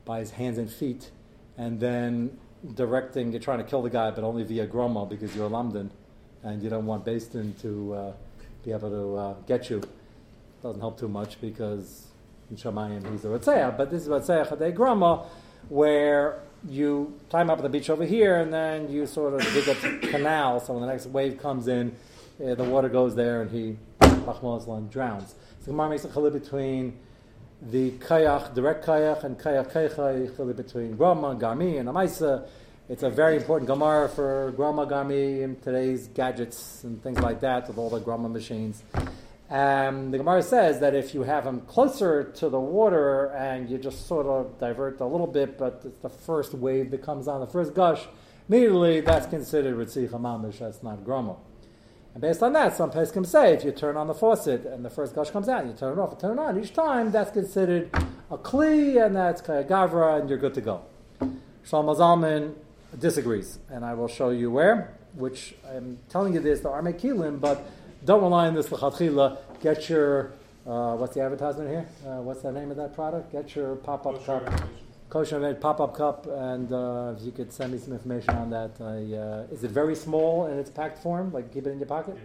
by 0.06 0.20
his 0.20 0.32
hands 0.32 0.58
and 0.58 0.72
feet, 0.72 1.12
and 1.58 1.80
then 1.80 2.38
directing, 2.74 3.32
you're 3.32 3.42
trying 3.42 3.60
to 3.60 3.64
kill 3.64 3.82
the 3.82 3.90
guy, 3.90 4.12
but 4.12 4.24
only 4.24 4.44
via 4.44 4.68
groma 4.68 5.08
because 5.08 5.36
you're 5.36 5.48
a 5.48 5.50
lamdan, 5.50 5.90
and 6.44 6.64
you 6.64 6.70
don't 6.70 6.86
want 6.86 7.06
Bastin 7.06 7.60
to 7.62 7.94
uh, 7.94 8.14
be 8.64 8.72
able 8.72 8.90
to 8.90 9.16
uh, 9.16 9.34
get 9.48 9.70
you. 9.70 9.82
Doesn't 10.64 10.82
help 10.82 11.00
too 11.00 11.08
much 11.08 11.40
because 11.42 12.08
in 12.50 12.58
Shamayim 12.58 13.12
he's 13.12 13.26
a 13.26 13.28
Ratzeah, 13.28 13.78
but 13.78 13.92
this 13.92 14.04
is 14.04 14.08
Ratzeah 14.08 14.48
Chadei 14.48 14.74
Grama, 14.74 15.26
where 15.70 16.40
you 16.68 17.14
him 17.42 17.50
up 17.50 17.62
the 17.62 17.70
beach 17.70 17.90
over 17.90 18.06
here, 18.06 18.38
and 18.38 18.54
then 18.54 18.92
you 18.92 19.06
sort 19.06 19.34
of 19.34 19.42
dig 19.54 19.68
a 19.68 19.76
canal, 20.08 20.60
so 20.60 20.74
when 20.74 20.82
the 20.82 20.88
next 20.88 21.06
wave 21.08 21.40
comes 21.40 21.68
in, 21.68 21.96
uh, 22.44 22.56
the 22.56 22.64
water 22.64 22.90
goes 22.90 23.16
there, 23.16 23.42
and 23.42 23.52
he, 23.52 23.78
drowns. 24.90 25.36
So 25.62 25.72
Gemara 25.72 25.90
makes 25.90 26.06
a 26.06 26.10
chiluk 26.10 26.34
between 26.34 26.98
the 27.62 27.92
kayach, 27.92 28.54
direct 28.54 28.86
kayach, 28.86 29.24
and 29.24 29.38
kayach 29.38 29.72
kaycha, 29.72 30.30
chiluk 30.36 30.56
between 30.56 30.96
Grama, 30.96 31.36
Garmi, 31.36 31.80
and 31.80 31.88
Amaisa. 31.88 32.48
It's 32.88 33.04
a 33.04 33.10
very 33.10 33.38
important 33.38 33.68
Gemara 33.68 34.10
for 34.10 34.54
Grama, 34.56 34.86
Garmi, 34.86 35.44
and 35.44 35.62
today's 35.62 36.08
gadgets 36.08 36.84
and 36.84 37.02
things 37.02 37.20
like 37.20 37.42
that, 37.42 37.68
with 37.68 37.78
all 37.78 37.90
the 37.90 38.00
Grama 38.00 38.30
machines. 38.30 38.84
Um, 39.56 40.12
the 40.12 40.18
Gemara 40.18 40.42
says 40.42 40.82
that 40.82 40.96
if 40.96 41.14
you 41.14 41.24
have 41.24 41.46
him 41.46 41.62
closer 41.62 42.26
to 42.26 42.50
the 42.50 42.60
water 42.60 43.28
and 43.28 43.70
you 43.70 43.78
just 43.78 44.06
sort 44.06 44.26
of 44.26 44.60
divert 44.60 45.00
a 45.00 45.06
little 45.06 45.28
bit, 45.28 45.58
but 45.58 45.82
it's 45.86 46.00
the 46.00 46.10
first 46.10 46.54
wave 46.54 46.92
that 46.92 47.02
comes 47.02 47.30
on, 47.30 47.40
the 47.40 47.48
first 47.48 47.74
gush, 47.74 48.06
immediately 48.50 49.00
that's 49.00 49.26
considered 49.28 49.78
Ritzicha 49.78 50.20
Mamish, 50.20 50.60
that's 50.60 50.84
not 50.84 51.06
Groma. 51.06 51.38
And 52.14 52.22
based 52.22 52.44
on 52.44 52.52
that, 52.52 52.76
some 52.76 52.92
Peskim 52.92 53.26
say 53.26 53.54
if 53.54 53.64
you 53.64 53.72
turn 53.72 53.96
on 53.96 54.08
the 54.08 54.14
faucet 54.14 54.66
and 54.66 54.84
the 54.84 54.90
first 54.90 55.16
gush 55.16 55.30
comes 55.30 55.48
out, 55.48 55.66
you 55.66 55.72
turn 55.72 55.98
it 55.98 56.02
off 56.02 56.12
and 56.12 56.20
turn 56.20 56.38
it 56.38 56.42
on, 56.42 56.62
each 56.62 56.74
time 56.74 57.12
that's 57.12 57.32
considered 57.32 57.90
a 58.30 58.38
Kli 58.38 59.06
and 59.06 59.16
that's 59.16 59.42
Gavra 59.42 60.20
and 60.20 60.28
you're 60.28 60.38
good 60.38 60.56
to 60.56 60.62
go. 60.62 60.82
Shlomo 61.66 61.96
Zalman 61.96 62.56
disagrees, 63.00 63.60
and 63.70 63.86
I 63.86 63.94
will 63.94 64.10
show 64.10 64.32
you 64.32 64.52
where, 64.52 64.98
which 65.14 65.56
I'm 65.74 66.00
telling 66.10 66.34
you 66.34 66.42
this, 66.42 66.60
the 66.60 66.70
Arme 66.70 66.92
Kilim, 66.92 67.40
but 67.40 67.66
don't 68.06 68.22
rely 68.22 68.48
on 68.48 68.54
this 68.54 68.68
lechatchila. 68.68 69.38
Get 69.62 69.90
your 69.90 70.32
uh, 70.66 70.96
what's 70.96 71.14
the 71.14 71.22
advertisement 71.22 71.70
here? 71.70 71.88
Uh, 72.06 72.22
what's 72.22 72.42
the 72.42 72.52
name 72.52 72.72
of 72.72 72.78
that 72.78 72.96
product? 72.96 73.32
Get 73.32 73.56
your 73.56 73.76
pop-up 73.76 74.16
Kosher 74.26 74.40
cup, 74.46 74.62
kosher 75.10 75.40
made 75.40 75.62
pop-up 75.62 75.96
cup, 75.96 76.26
and 76.28 76.72
uh, 76.72 77.14
if 77.16 77.24
you 77.24 77.32
could 77.32 77.52
send 77.54 77.74
me 77.74 77.78
some 77.78 77.94
information 77.94 78.32
on 78.36 78.50
that. 78.50 78.72
I, 78.80 79.16
uh, 79.16 79.54
is 79.54 79.64
it 79.64 79.72
very 79.72 79.96
small 79.96 80.48
in 80.48 80.58
its 80.58 80.70
packed 80.70 81.00
form? 81.00 81.32
Like 81.32 81.54
keep 81.54 81.68
it 81.68 81.72
in 81.72 81.78
your 81.80 81.88
pocket? 81.88 82.18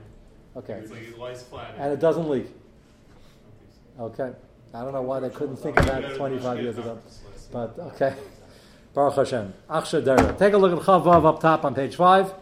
Okay, 0.57 0.75
It's 0.75 0.91
like 0.91 1.03
it 1.03 1.19
lies 1.19 1.43
flat. 1.43 1.75
and 1.79 1.93
it 1.93 2.01
doesn't 2.01 2.29
leak. 2.29 2.47
Okay. 3.99 4.33
I 4.73 4.83
don't 4.83 4.93
know 4.93 5.03
why 5.03 5.21
they 5.21 5.31
couldn't 5.31 5.57
think 5.57 5.79
of 5.79 5.87
that 5.87 6.17
25 6.17 6.61
years 6.61 6.79
ago, 6.79 6.99
but 7.53 7.77
okay. 7.79 8.15
Baruch 8.95 9.15
Hashem. 9.17 9.53
Take 9.69 10.53
a 10.55 10.59
look 10.59 10.73
at 10.73 10.85
Chavav 10.85 11.25
up 11.25 11.41
top 11.41 11.65
on 11.65 11.75
page 11.75 11.97
five. 11.97 12.33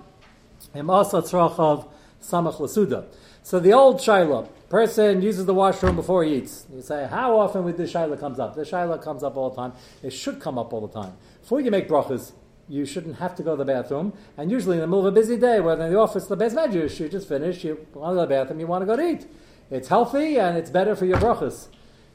Im 0.75 0.89
Asa 0.91 1.23
Tzrachav 1.23 1.87
Samach 2.23 2.57
Lasuda. 2.57 3.05
So 3.49 3.59
the 3.59 3.73
old 3.73 3.99
Shiloh, 4.03 4.43
person 4.69 5.23
uses 5.23 5.47
the 5.47 5.55
washroom 5.55 5.97
before 5.97 6.23
he 6.23 6.35
eats. 6.35 6.67
You 6.71 6.83
say, 6.83 7.09
how 7.11 7.39
often 7.39 7.65
would 7.65 7.79
this 7.79 7.95
Shaila 7.95 8.21
comes 8.21 8.39
up? 8.39 8.55
The 8.55 8.63
Shiloh 8.63 8.99
comes 8.99 9.23
up 9.23 9.39
all 9.39 9.49
the 9.49 9.57
time. 9.57 9.73
It 10.03 10.11
should 10.11 10.39
come 10.39 10.59
up 10.59 10.71
all 10.75 10.87
the 10.87 10.93
time. 10.93 11.15
Before 11.41 11.59
you 11.59 11.71
make 11.71 11.89
brachas, 11.89 12.33
you 12.69 12.85
shouldn't 12.85 13.17
have 13.17 13.35
to 13.37 13.43
go 13.43 13.53
to 13.53 13.57
the 13.57 13.65
bathroom. 13.65 14.13
And 14.37 14.51
usually 14.51 14.77
in 14.77 14.83
the 14.83 14.87
middle 14.87 15.07
of 15.07 15.07
a 15.07 15.13
busy 15.19 15.39
day, 15.39 15.61
whether 15.61 15.87
in 15.87 15.91
the 15.91 15.99
office, 15.99 16.27
the 16.27 16.37
best 16.37 16.55
medrash, 16.57 17.01
you 17.01 17.09
just 17.09 17.27
finish, 17.27 17.65
you 17.65 17.87
want 17.95 18.13
to 18.13 18.17
go 18.17 18.21
to 18.21 18.21
the 18.21 18.27
bathroom, 18.27 18.61
you 18.61 18.67
want 18.67 18.83
to 18.83 18.87
go 18.87 18.97
to 18.97 19.03
eat. 19.03 19.27
It's 19.71 19.89
healthy 19.89 20.39
and 20.39 20.59
it's 20.59 20.69
better 20.69 20.95
for 20.95 21.07
your 21.07 21.17
brachas. 21.17 21.69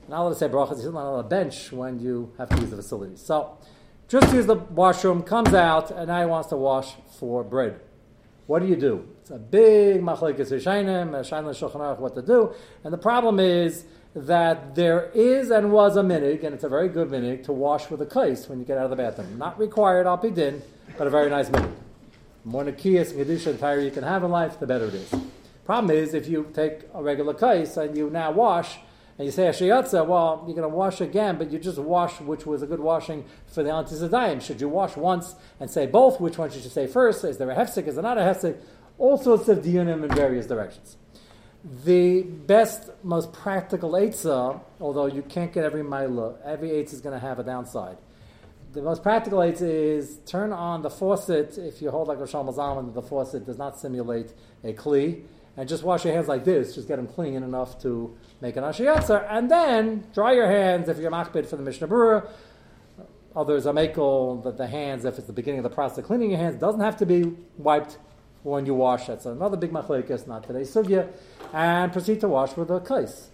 Not 0.08 0.20
allowed 0.20 0.30
to 0.30 0.36
say 0.36 0.50
brachas, 0.50 0.84
you're 0.84 0.94
not 0.94 1.14
on 1.14 1.20
a 1.20 1.28
bench 1.28 1.72
when 1.72 2.00
you 2.00 2.32
have 2.38 2.50
to 2.50 2.62
use 2.62 2.70
the 2.70 2.76
facility. 2.76 3.16
So, 3.16 3.58
just 4.08 4.32
use 4.32 4.46
the 4.46 4.58
washroom, 4.58 5.24
comes 5.24 5.56
out, 5.56 5.90
and 5.90 6.10
now 6.10 6.20
he 6.20 6.28
wants 6.28 6.50
to 6.50 6.58
wash 6.58 6.94
for 7.18 7.44
bread. 7.44 7.80
What 8.46 8.60
do 8.60 8.68
you 8.68 8.76
do? 8.76 9.08
It's 9.24 9.32
a 9.32 9.38
big 9.38 10.02
machlekes 10.02 10.52
Rishainim, 10.52 11.12
Shainim 11.12 11.52
Shulchan 11.56 11.80
Aruch, 11.80 12.00
what 12.00 12.14
to 12.16 12.22
do. 12.22 12.54
And 12.84 12.94
the 12.94 12.98
problem 12.98 13.40
is 13.40 13.86
that 14.14 14.76
there 14.76 15.12
is 15.16 15.50
and 15.50 15.72
was 15.72 15.96
a 15.96 16.02
minig, 16.02 16.44
and 16.44 16.54
it's 16.54 16.66
a 16.66 16.68
very 16.68 16.90
good 16.90 17.08
minig, 17.08 17.46
to 17.46 17.54
wash 17.54 17.90
with 17.90 18.02
a 18.02 18.06
kais 18.06 18.50
when 18.50 18.60
you 18.60 18.66
get 18.66 18.78
out 18.78 18.84
of 18.84 18.90
the 18.90 18.98
bathroom. 18.98 19.38
Not 19.38 19.58
required, 19.58 20.14
be 20.22 20.30
din, 20.30 20.62
but 20.98 21.08
a 21.08 21.10
very 21.10 21.30
nice 21.30 21.48
minig. 21.48 21.72
The 22.44 22.50
more 22.50 22.66
nikiyas 22.66 23.12
and 23.12 23.26
kedusha 23.26 23.52
and 23.52 23.60
tire 23.62 23.80
you 23.80 23.92
can 23.92 24.04
have 24.04 24.26
in 24.26 24.30
life, 24.30 24.60
the 24.60 24.68
better 24.68 24.88
it 24.88 24.96
is. 24.96 25.16
Problem 25.64 25.96
is, 25.96 26.14
if 26.14 26.28
you 26.28 26.52
take 26.54 26.82
a 26.94 27.02
regular 27.02 27.34
kais 27.34 27.78
and 27.78 27.96
you 27.96 28.10
now 28.10 28.30
wash, 28.30 28.80
and 29.18 29.26
you 29.26 29.32
say 29.32 29.44
Ashiyatza, 29.44 30.06
well, 30.06 30.44
you're 30.46 30.56
going 30.56 30.70
to 30.70 30.76
wash 30.76 31.00
again, 31.00 31.38
but 31.38 31.50
you 31.50 31.60
just 31.60 31.78
wash, 31.78 32.20
which 32.20 32.46
was 32.46 32.62
a 32.62 32.68
good 32.68 32.82
washing 32.82 33.24
for 33.48 33.64
the 33.64 33.70
antizadayim. 33.70 34.42
Should 34.42 34.60
you 34.60 34.68
wash 34.68 34.98
once 34.98 35.36
and 35.62 35.70
say 35.70 35.86
both? 35.86 36.20
Which 36.20 36.38
one 36.38 36.50
should 36.50 36.64
you 36.64 36.70
say 36.70 36.88
first? 36.88 37.24
Is 37.24 37.38
there 37.38 37.50
a 37.52 37.56
hefsek? 37.56 37.88
Is 37.88 37.96
there 37.96 38.04
not 38.04 38.18
a 38.18 38.22
hefsek? 38.22 38.58
All 38.98 39.18
sorts 39.18 39.48
of 39.50 39.60
diunim 39.60 40.04
in 40.04 40.16
various 40.16 40.46
directions. 40.46 40.98
The 41.86 42.24
best, 42.24 42.90
most 43.04 43.32
practical 43.32 43.92
eitzah, 43.92 44.60
although 44.82 45.06
you 45.06 45.22
can't 45.22 45.54
get 45.54 45.64
every 45.64 45.82
milah, 45.82 46.36
every 46.44 46.70
eitzah 46.70 46.94
is 46.94 47.02
going 47.02 47.20
to 47.20 47.26
have 47.26 47.40
a 47.40 47.44
downside. 47.44 47.98
The 48.74 48.82
most 48.82 49.02
practical 49.02 49.40
eitzah 49.40 49.62
is 49.62 50.18
turn 50.26 50.52
on 50.52 50.82
the 50.82 50.90
faucet. 50.90 51.58
If 51.58 51.82
you 51.82 51.90
hold 51.90 52.08
like 52.08 52.18
a 52.18 52.24
Zalman, 52.24 52.94
the 52.94 53.02
faucet 53.02 53.46
does 53.46 53.58
not 53.58 53.80
simulate 53.80 54.34
a 54.64 54.74
kli, 54.74 55.24
and 55.56 55.70
just 55.70 55.84
wash 55.84 56.04
your 56.04 56.14
hands 56.14 56.28
like 56.28 56.44
this, 56.44 56.76
just 56.76 56.88
get 56.88 56.98
them 56.98 57.08
clean 57.08 57.36
enough 57.36 57.82
to 57.84 58.18
make 58.42 58.58
an 58.58 58.64
ashiyatzer, 58.64 59.26
and 59.30 59.50
then 59.50 60.06
dry 60.14 60.34
your 60.34 60.48
hands 60.48 60.90
if 60.90 60.98
you're 60.98 61.12
machbid 61.12 61.46
for 61.46 61.56
the 61.56 61.64
Mishnah 61.64 61.88
Berurah. 61.88 62.28
Others 63.36 63.66
are 63.66 63.74
makel 63.74 64.44
that 64.44 64.58
the 64.58 64.68
hands, 64.68 65.06
if 65.06 65.18
it's 65.18 65.28
the 65.28 65.34
beginning 65.34 65.60
of 65.60 65.64
the 65.64 65.70
process 65.70 66.00
of 66.00 66.06
cleaning 66.06 66.32
your 66.32 66.40
hands, 66.40 66.60
doesn't 66.60 66.82
have 66.82 66.98
to 66.98 67.06
be 67.06 67.36
wiped 67.58 67.98
when 68.44 68.66
you 68.66 68.74
wash. 68.74 69.08
That's 69.08 69.26
another 69.26 69.58
big 69.58 69.72
machlekes, 69.72 70.28
not 70.28 70.46
today's 70.46 70.74
sugya, 70.74 71.10
and 71.54 71.92
proceed 71.92 72.22
to 72.22 72.28
wash 72.28 72.56
with 72.56 72.70
a 72.70 72.80
kais. 72.80 73.30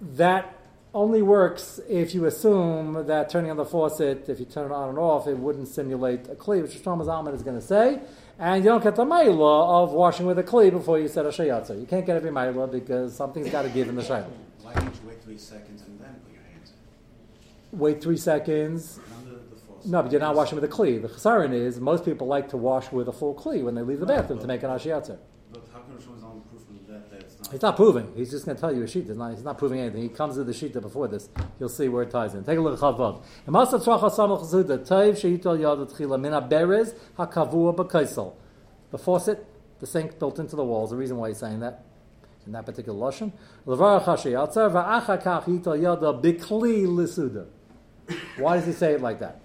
That 0.00 0.54
only 0.94 1.22
works 1.22 1.80
if 1.88 2.14
you 2.14 2.24
assume 2.24 3.06
that 3.06 3.28
turning 3.28 3.50
on 3.50 3.56
the 3.56 3.64
faucet, 3.64 4.28
if 4.28 4.40
you 4.40 4.46
turn 4.46 4.70
it 4.70 4.74
on 4.74 4.88
and 4.90 4.98
off, 4.98 5.26
it 5.26 5.36
wouldn't 5.36 5.68
simulate 5.68 6.28
a 6.28 6.34
kli, 6.34 6.62
which 6.62 6.72
Shlomo 6.82 7.04
Zalman 7.04 7.34
is 7.34 7.42
going 7.42 7.58
to 7.58 7.64
say. 7.64 8.00
And 8.38 8.64
you 8.64 8.70
don't 8.70 8.82
get 8.82 8.96
the 8.96 9.04
maila 9.04 9.82
of 9.82 9.92
washing 9.92 10.26
with 10.26 10.38
a 10.38 10.42
kli 10.42 10.70
before 10.70 10.98
you 10.98 11.08
set 11.08 11.26
a 11.26 11.30
shayatza. 11.30 11.78
You 11.78 11.86
can't 11.86 12.06
get 12.06 12.16
every 12.16 12.30
maila 12.30 12.70
because 12.70 13.14
something's 13.14 13.50
got 13.50 13.62
to 13.62 13.68
give 13.68 13.88
in 13.88 13.96
the 13.96 14.02
shayla. 14.02 14.28
Why 14.62 14.74
don't 14.74 14.94
you 14.94 15.08
wait 15.08 15.22
three 15.22 15.38
seconds 15.38 15.82
and 15.82 16.00
then 16.00 16.14
put 16.24 16.32
your 16.32 16.42
hands 16.42 16.72
in? 17.72 17.78
Wait 17.78 18.00
three 18.02 18.16
seconds. 18.16 19.00
The 19.24 19.57
faucet. 19.78 19.90
No, 19.90 20.02
but 20.02 20.12
you're 20.12 20.20
not 20.20 20.34
washing 20.34 20.60
with 20.60 20.64
a 20.64 20.74
kli. 20.74 21.00
The 21.00 21.08
chesaron 21.08 21.52
is 21.52 21.80
most 21.80 22.04
people 22.04 22.26
like 22.26 22.48
to 22.50 22.56
wash 22.56 22.92
with 22.92 23.08
a 23.08 23.12
full 23.12 23.34
kli 23.34 23.62
when 23.62 23.74
they 23.74 23.82
leave 23.82 24.00
the 24.00 24.06
bathroom 24.06 24.38
to 24.40 24.46
make 24.46 24.62
an 24.62 24.70
ashiyatzer. 24.70 25.18
But 25.50 25.64
how 25.72 25.80
can 25.80 25.94
Rosh 25.94 26.04
Hashanah 26.04 26.48
proof 26.50 26.62
from 26.66 26.78
that 26.88 27.10
that 27.10 27.20
it's 27.20 27.38
not? 27.40 27.52
He's 27.52 27.62
not 27.62 27.76
proving. 27.76 28.12
He's 28.14 28.30
just 28.30 28.44
going 28.44 28.56
to 28.56 28.60
tell 28.60 28.74
you 28.74 28.82
a 28.82 28.86
sheet. 28.86 29.06
He's 29.06 29.16
not, 29.16 29.30
he's 29.34 29.44
not 29.44 29.56
proving 29.56 29.80
anything. 29.80 30.02
He 30.02 30.08
comes 30.08 30.34
to 30.36 30.44
the 30.44 30.52
sheet 30.52 30.74
before 30.74 31.08
this. 31.08 31.30
You'll 31.58 31.70
see 31.70 31.88
where 31.88 32.02
it 32.02 32.10
ties 32.10 32.34
in. 32.34 32.44
Take 32.44 32.58
a 32.58 32.60
look 32.60 32.74
at 32.74 32.80
Chavod. 32.80 33.22
Emasav 33.46 33.82
tzracha 33.82 34.10
samach 34.10 34.42
chesuda 34.42 34.86
tayv 34.86 35.12
sheitol 35.14 35.58
yad 35.58 35.90
tchila 35.90 36.20
min 36.20 36.32
berez 36.32 36.94
hakavua 37.18 37.74
b'kaisel. 37.74 38.34
The 38.90 38.98
faucet, 38.98 39.46
the 39.80 39.86
sink 39.86 40.18
built 40.18 40.38
into 40.38 40.56
the 40.56 40.64
walls. 40.64 40.90
The 40.90 40.96
reason 40.96 41.16
why 41.16 41.28
he's 41.28 41.38
saying 41.38 41.60
that 41.60 41.84
in 42.44 42.52
that 42.52 42.66
particular 42.66 42.98
lashon. 42.98 43.32
Levarach 43.66 44.04
hashiyatzer 44.04 44.70
va'acha 44.70 45.44
yitol 45.44 45.80
yada 45.80 46.12
bikli 46.12 46.86
lisuda. 46.86 47.46
Why 48.38 48.56
does 48.56 48.66
he 48.66 48.72
say 48.72 48.92
it 48.94 49.00
like 49.00 49.20
that? 49.20 49.40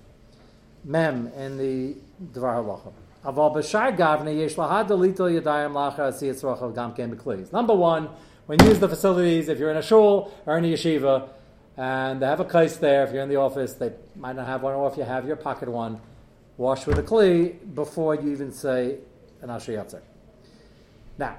Mem 0.84 1.28
in 1.28 1.58
the 1.58 1.96
Dvar 2.40 2.63
Halacha. 2.63 2.92
Aval 3.25 3.56
b'shar 3.56 3.96
gavne 3.98 4.38
yesh 4.38 4.56
lahad 4.56 4.88
delito 4.88 5.30
yadayim 5.30 5.74
lacha 5.74 6.10
asiyat 6.12 6.42
tzrochav 6.42 6.96
gam 6.96 7.16
b'klis. 7.16 7.52
Number 7.54 7.74
one, 7.74 8.10
when 8.46 8.60
you 8.62 8.68
use 8.70 8.80
the 8.80 8.90
facilities, 8.90 9.48
if 9.48 9.60
you're 9.60 9.72
in 9.72 9.78
a 9.78 9.82
shul 9.82 10.34
or 10.46 10.58
in 10.58 10.66
a 10.66 10.68
yeshiva, 10.68 11.30
and 11.78 12.22
they 12.22 12.25
have 12.25 12.40
a 12.40 12.46
kais 12.46 12.78
there, 12.80 13.04
if 13.06 13.13
you're 13.13 13.24
in 13.24 13.30
the 13.30 13.38
office, 13.38 13.74
they 13.74 13.94
might 14.16 14.36
not 14.36 14.46
have 14.46 14.62
one, 14.62 14.74
or 14.74 14.92
if 14.92 14.98
you 14.98 15.04
have 15.04 15.25
your 15.25 15.38
pocket 15.38 15.70
one, 15.70 16.00
wash 16.58 16.86
with 16.86 17.00
a 17.00 17.04
kli 17.04 17.56
before 17.74 18.16
you 18.16 18.32
even 18.32 18.52
say 18.52 18.98
an 19.42 19.50
ashiyatzer. 19.50 20.02
Now, 21.18 21.38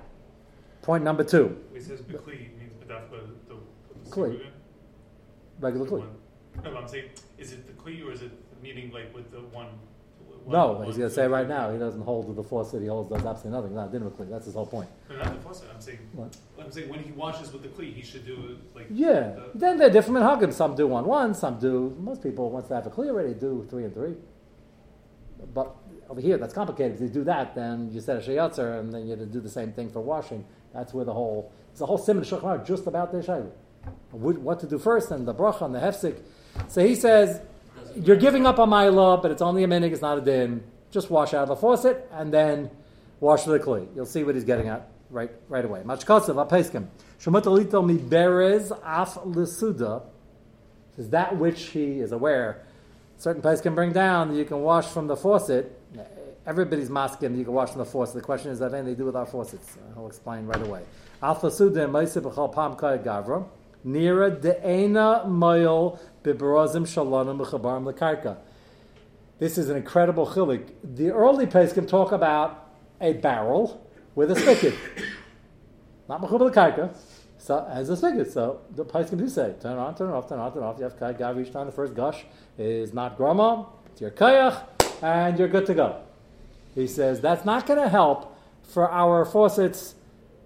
point 0.82 1.04
number 1.04 1.22
two, 1.22 1.56
He 1.72 1.80
says 1.80 2.00
bekli 2.00 2.56
means 2.58 2.72
bedafka 2.82 3.20
the, 3.48 3.54
the 3.54 4.10
Kli. 4.10 4.40
regular 5.60 5.84
The 5.86 5.92
kli. 5.92 6.04
No, 6.64 6.76
I'm 6.76 6.88
saying, 6.88 7.10
is 7.38 7.52
it 7.52 7.66
the 7.66 7.72
kli 7.72 8.04
or 8.06 8.12
is 8.12 8.22
it 8.22 8.43
meaning 8.64 8.90
like 8.90 9.14
with 9.14 9.30
the 9.30 9.40
one? 9.60 9.66
one 10.44 10.52
No, 10.52 10.72
one, 10.72 10.86
he's 10.86 10.96
going 10.96 11.08
to 11.08 11.14
say 11.14 11.26
right 11.28 11.48
now 11.48 11.70
he 11.70 11.78
doesn't 11.78 12.00
hold 12.02 12.26
to 12.26 12.32
the 12.32 12.42
faucet. 12.42 12.80
He 12.82 12.88
holds 12.88 13.10
does 13.10 13.24
absolutely 13.24 13.50
nothing. 13.60 13.74
Not 13.76 13.92
dinner 13.92 14.10
kli. 14.10 14.28
That's 14.30 14.46
his 14.46 14.54
whole 14.54 14.66
point. 14.66 14.88
No, 15.08 15.16
not 15.16 15.34
the 15.34 15.40
faucet. 15.40 15.68
I'm 15.74 15.80
saying, 15.80 15.98
What? 16.14 16.36
I'm 16.60 16.72
saying 16.72 16.88
when 16.88 17.00
he 17.00 17.12
washes 17.12 17.52
with 17.52 17.62
the 17.62 17.68
kli, 17.68 17.92
he 17.94 18.02
should 18.02 18.26
do 18.26 18.34
it 18.50 18.76
like. 18.76 18.86
Yeah. 18.90 19.20
the- 19.36 19.50
Then 19.54 19.78
they're 19.78 19.90
different 19.90 20.16
minhagim. 20.18 20.52
Some 20.52 20.74
do 20.74 20.86
one 20.86 21.04
one, 21.06 21.34
some 21.34 21.58
do. 21.60 21.94
Most 22.00 22.22
people, 22.22 22.50
once 22.50 22.66
they 22.68 22.74
have 22.74 22.86
a 22.86 22.90
clear 22.90 23.10
already, 23.10 23.34
do 23.34 23.66
three 23.70 23.84
and 23.84 23.94
three. 23.94 24.14
But 25.52 25.74
over 26.08 26.20
here, 26.20 26.36
that's 26.38 26.54
complicated. 26.54 26.96
If 26.96 27.00
you 27.02 27.08
do 27.08 27.24
that, 27.24 27.54
then 27.54 27.90
you 27.92 28.00
set 28.00 28.16
a 28.16 28.20
shayatzer, 28.20 28.80
and 28.80 28.92
then 28.92 29.04
you 29.04 29.10
have 29.10 29.20
to 29.20 29.26
do 29.26 29.40
the 29.40 29.48
same 29.50 29.72
thing 29.72 29.90
for 29.90 30.00
washing. 30.00 30.44
That's 30.72 30.92
where 30.94 31.04
the 31.04 31.12
whole 31.12 31.52
it's 31.72 31.80
a 31.80 31.86
whole 31.86 31.98
simon 31.98 32.24
shulchan 32.24 32.64
just 32.66 32.86
about 32.86 33.12
the 33.12 33.18
shayla. 33.18 33.50
What 34.12 34.60
to 34.60 34.66
do 34.66 34.78
first, 34.78 35.10
and 35.10 35.26
the 35.26 35.34
bracha 35.34 35.62
and 35.62 35.74
the 35.74 35.80
hefsik. 35.80 36.16
So 36.68 36.86
he 36.86 36.94
says, 36.94 37.40
you're 37.96 38.16
giving 38.16 38.46
up 38.46 38.58
on 38.58 38.68
my 38.68 38.88
law, 38.88 39.16
but 39.16 39.30
it's 39.30 39.42
only 39.42 39.64
a 39.64 39.68
minig, 39.68 39.92
it's 39.92 40.02
not 40.02 40.18
a 40.18 40.20
din. 40.20 40.62
Just 40.90 41.10
wash 41.10 41.34
out 41.34 41.42
of 41.42 41.48
the 41.48 41.56
faucet 41.56 42.08
and 42.12 42.32
then 42.32 42.70
wash 43.20 43.44
the 43.44 43.58
kli. 43.58 43.86
You'll 43.94 44.06
see 44.06 44.24
what 44.24 44.34
he's 44.34 44.44
getting 44.44 44.68
at 44.68 44.88
right 45.10 45.30
right 45.48 45.64
away. 45.64 45.80
Machkotzev 45.80 46.48
apeskim. 46.48 46.86
Shemutalito 47.20 47.84
mi 47.84 47.96
berez 47.96 48.70
af 48.84 49.14
lesuda 49.24 50.02
is 50.96 51.10
that 51.10 51.36
which 51.36 51.66
he 51.66 52.00
is 52.00 52.12
aware. 52.12 52.62
Certain 53.18 53.42
places 53.42 53.62
can 53.62 53.74
bring 53.74 53.92
down 53.92 54.28
that 54.28 54.36
you 54.36 54.44
can 54.44 54.60
wash 54.60 54.86
from 54.86 55.06
the 55.06 55.16
faucet. 55.16 55.80
Everybody's 56.46 56.90
masking 56.90 57.36
you 57.38 57.44
can 57.44 57.54
wash 57.54 57.70
from 57.70 57.78
the 57.78 57.86
faucet. 57.86 58.16
The 58.16 58.20
question 58.20 58.50
is, 58.50 58.58
have 58.60 58.74
anything 58.74 58.94
to 58.94 58.98
do 58.98 59.06
with 59.06 59.16
our 59.16 59.24
faucets? 59.24 59.78
I'll 59.96 60.06
explain 60.06 60.46
right 60.46 60.60
away. 60.60 60.82
Alpha 61.22 61.50
suda 61.50 61.86
maisa 61.86 62.20
b'chal 62.20 62.52
pam 62.52 62.76
gavra. 62.76 63.46
Nira 63.86 64.30
de'ena 64.38 65.26
moil 65.26 65.98
bibarazim 66.24 66.86
shalonim 66.86 67.38
b'chabarim 67.38 67.92
lekarka. 67.92 68.38
This 69.38 69.58
is 69.58 69.68
an 69.68 69.76
incredible 69.76 70.26
chilik. 70.26 70.70
The 70.82 71.10
early 71.10 71.46
can 71.46 71.86
talk 71.86 72.12
about 72.12 72.70
a 73.00 73.12
barrel 73.12 73.86
with 74.14 74.30
a 74.30 74.36
spigot. 74.36 74.74
Not 76.08 76.22
mechubal 76.22 76.52
karka, 76.52 76.94
so 77.36 77.66
as 77.70 77.88
a 77.90 77.96
spigot. 77.96 78.32
So 78.32 78.60
the 78.74 78.84
can 78.84 79.18
do 79.18 79.28
say, 79.28 79.54
turn 79.60 79.76
on, 79.76 79.94
turn 79.94 80.10
off, 80.10 80.28
turn 80.28 80.38
on, 80.38 80.52
turn 80.52 80.62
off. 80.62 80.78
You 80.78 80.84
have 80.84 80.98
kai 80.98 81.12
each 81.40 81.52
time 81.52 81.66
the 81.66 81.72
first 81.72 81.94
gush 81.94 82.24
is 82.56 82.94
not 82.94 83.16
grama, 83.16 83.66
it's 83.86 84.00
your 84.00 84.10
kayach, 84.10 84.62
and 85.02 85.38
you're 85.38 85.48
good 85.48 85.66
to 85.66 85.74
go. 85.74 86.00
He 86.74 86.86
says 86.86 87.20
that's 87.20 87.44
not 87.44 87.66
going 87.66 87.80
to 87.80 87.88
help 87.88 88.36
for 88.62 88.90
our 88.90 89.24
faucets 89.24 89.94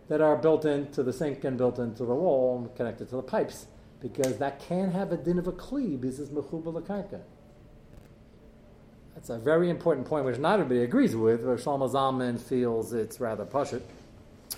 that 0.08 0.20
are 0.20 0.36
built 0.36 0.64
into 0.64 1.02
the 1.02 1.12
sink 1.12 1.44
and 1.44 1.56
built 1.56 1.78
into 1.78 2.04
the 2.04 2.14
wall 2.14 2.58
and 2.58 2.74
connected 2.74 3.08
to 3.10 3.16
the 3.16 3.22
pipes, 3.22 3.66
because 4.00 4.38
that 4.38 4.61
can 4.61 4.90
have 4.90 5.12
a 5.12 5.16
din 5.16 5.38
of 5.38 5.46
a 5.46 5.52
kli 5.52 6.00
because 6.00 6.20
it's 6.20 6.30
mechubal 6.30 6.80
karka. 6.82 7.20
That's 9.14 9.30
a 9.30 9.38
very 9.38 9.68
important 9.68 10.06
point, 10.06 10.24
which 10.24 10.38
not 10.38 10.61
everybody 10.61 10.84
agrees 10.84 11.16
with, 11.16 11.42
where 11.42 11.56
Shlomo 11.56 11.90
Zalman 11.90 12.38
feels 12.38 12.92
it's 12.92 13.18
rather 13.18 13.44
pushit. 13.44 13.82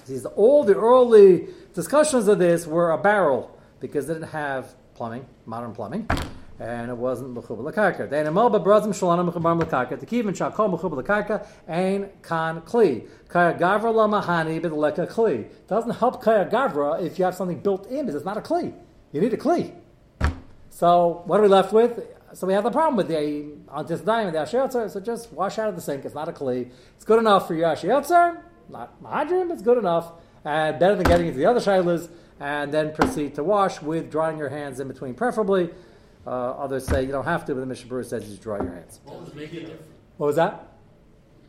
He 0.07 0.19
all 0.37 0.65
the 0.65 0.77
early 0.77 1.49
discussions 1.73 2.29
of 2.29 2.39
this 2.39 2.67
were 2.67 2.91
a 2.91 2.99
barrel 2.99 3.59
because 3.81 4.11
it 4.11 4.15
didn't 4.15 4.29
have 4.29 4.75
plumbing, 4.95 5.25
modern 5.47 5.73
plumbing, 5.73 6.07
and 6.59 6.91
it 6.91 6.97
wasn't 6.97 7.35
mechubal 7.35 7.73
lakarka. 7.73 8.11
Then 8.11 8.27
a 8.27 8.33
melba 8.33 8.61
brazim 8.61 8.89
shalanim 8.89 9.33
mechubar 9.33 9.59
lakarka. 9.63 9.99
The 9.99 10.05
kivin 10.05 10.37
shakol 10.37 10.79
mechubal 10.79 11.03
lakarka 11.03 11.47
ein 11.67 12.11
kan 12.21 12.61
kli. 12.61 13.09
Kaya 13.29 13.55
gavra 13.55 13.95
la 13.95 14.07
mahani 14.09 14.61
b'deleka 14.61 15.11
kli. 15.11 15.49
Doesn't 15.69 15.93
help 15.93 16.23
kaya 16.23 16.45
gavra 16.45 17.01
if 17.03 17.19
you 17.19 17.25
have 17.25 17.35
something 17.35 17.61
built 17.61 17.87
in 17.87 18.05
because 18.05 18.17
it's 18.17 18.27
not 18.27 18.37
a 18.37 18.43
kli. 18.43 18.75
You 19.13 19.21
need 19.21 19.33
a 19.33 19.37
kli. 19.37 19.75
So 20.71 21.23
what 21.27 21.41
are 21.41 21.43
we 21.43 21.49
left 21.49 21.73
with? 21.73 22.07
So 22.33 22.47
we 22.47 22.53
have 22.53 22.63
the 22.65 22.71
problem 22.71 22.97
with 22.97 23.09
the 23.09 23.15
antisdaim 23.15 24.27
and 24.27 24.35
the 24.35 24.39
ashiyotzer. 24.39 24.91
So 24.91 25.01
just 25.01 25.33
wash 25.33 25.59
out 25.59 25.69
of 25.69 25.75
the 25.75 25.81
sink. 25.81 26.05
It's 26.05 26.15
not 26.15 26.29
a 26.29 26.33
kli. 26.33 26.71
It's 26.95 27.05
good 27.05 27.19
enough 27.19 27.49
for 27.49 27.55
your 27.55 27.69
ashiyotzer. 27.69 28.41
Not 28.69 29.03
mahadrim, 29.03 29.49
but 29.49 29.55
it's 29.55 29.63
good 29.63 29.79
enough. 29.79 30.13
And 30.45 30.79
better 30.79 30.95
than 30.95 31.05
getting 31.05 31.27
into 31.27 31.39
the 31.39 31.47
other 31.47 31.61
shaylas. 31.61 32.09
And 32.39 32.73
then 32.73 32.95
proceed 32.95 33.35
to 33.35 33.45
wash 33.45 33.83
with 33.83 34.11
drying 34.11 34.39
your 34.39 34.49
hands 34.49 34.81
in 34.81 34.89
between, 34.89 35.15
preferably. 35.15 35.71
Uh, 36.27 36.31
others 36.31 36.87
say 36.87 37.03
you 37.03 37.13
don't 37.13 37.25
have 37.25 37.45
to, 37.47 37.55
but 37.55 37.61
the 37.61 37.67
Mishnah 37.67 37.91
Berurah 37.91 38.07
says 38.07 38.23
you 38.25 38.31
just 38.31 38.43
dry 38.43 38.59
your 38.59 38.73
hands. 38.73 39.01
What 39.05 39.23
would 39.23 39.35
make 39.35 39.53
it 39.53 39.61
different? 39.61 39.83
What 40.17 40.29
was 40.29 40.37
that? 40.37 40.69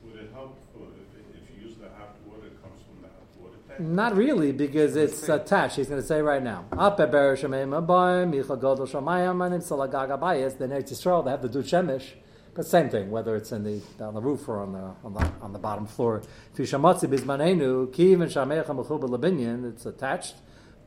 Would 0.04 0.16
it 0.16 0.32
help 0.34 0.58
for 0.74 0.88
if, 0.96 1.36
if 1.36 1.62
you 1.62 1.68
use 1.68 1.78
the 1.78 1.90
hot 1.98 2.16
water, 2.26 2.48
it 2.48 2.62
comes 2.62 2.82
from 2.84 3.02
the 3.02 3.08
hot 3.08 3.28
water 3.40 3.58
tank? 3.68 3.71
Not 3.82 4.16
really, 4.16 4.52
because 4.52 4.96
it's 4.96 5.28
attached. 5.28 5.78
He's 5.78 5.88
going 5.88 6.00
to 6.00 6.06
say 6.08 6.22
right 6.22 6.44
now. 6.44 6.66
Up 6.74 7.00
at 7.00 7.12
Ber 7.12 7.36
Shemeim 7.36 7.70
Abayim, 7.70 8.32
Yicha 8.32 8.62
Godel 8.62 8.88
Shamayim, 8.88 9.36
Manim 9.36 9.68
Salagaga 9.68 10.20
Bayis. 10.20 10.56
Then 10.56 10.70
Eretz 10.70 10.92
Yisrael, 10.92 11.26
they 11.26 11.32
have 11.32 11.42
the 11.42 11.50
Dut 11.50 11.66
Shemesh. 11.66 12.12
But 12.54 12.68
same 12.68 12.90
thing, 12.90 13.10
whether 13.10 13.36
it's 13.36 13.52
in 13.52 13.64
the 13.64 13.82
on 14.04 14.14
the 14.14 14.22
roof 14.22 14.48
or 14.48 14.60
on 14.60 14.74
the 14.74 14.94
on 15.04 15.14
the, 15.14 15.32
on 15.42 15.52
the 15.52 15.58
bottom 15.58 15.88
floor. 15.88 16.22
Fishamatzi 16.56 17.10
Bizmanenu, 17.10 17.88
Kiv 17.88 18.22
and 18.22 18.32
Shamecha 18.32 18.68
Mechuba 18.68 19.10
Labinyan, 19.10 19.68
it's 19.74 19.88
attached. 19.88 20.36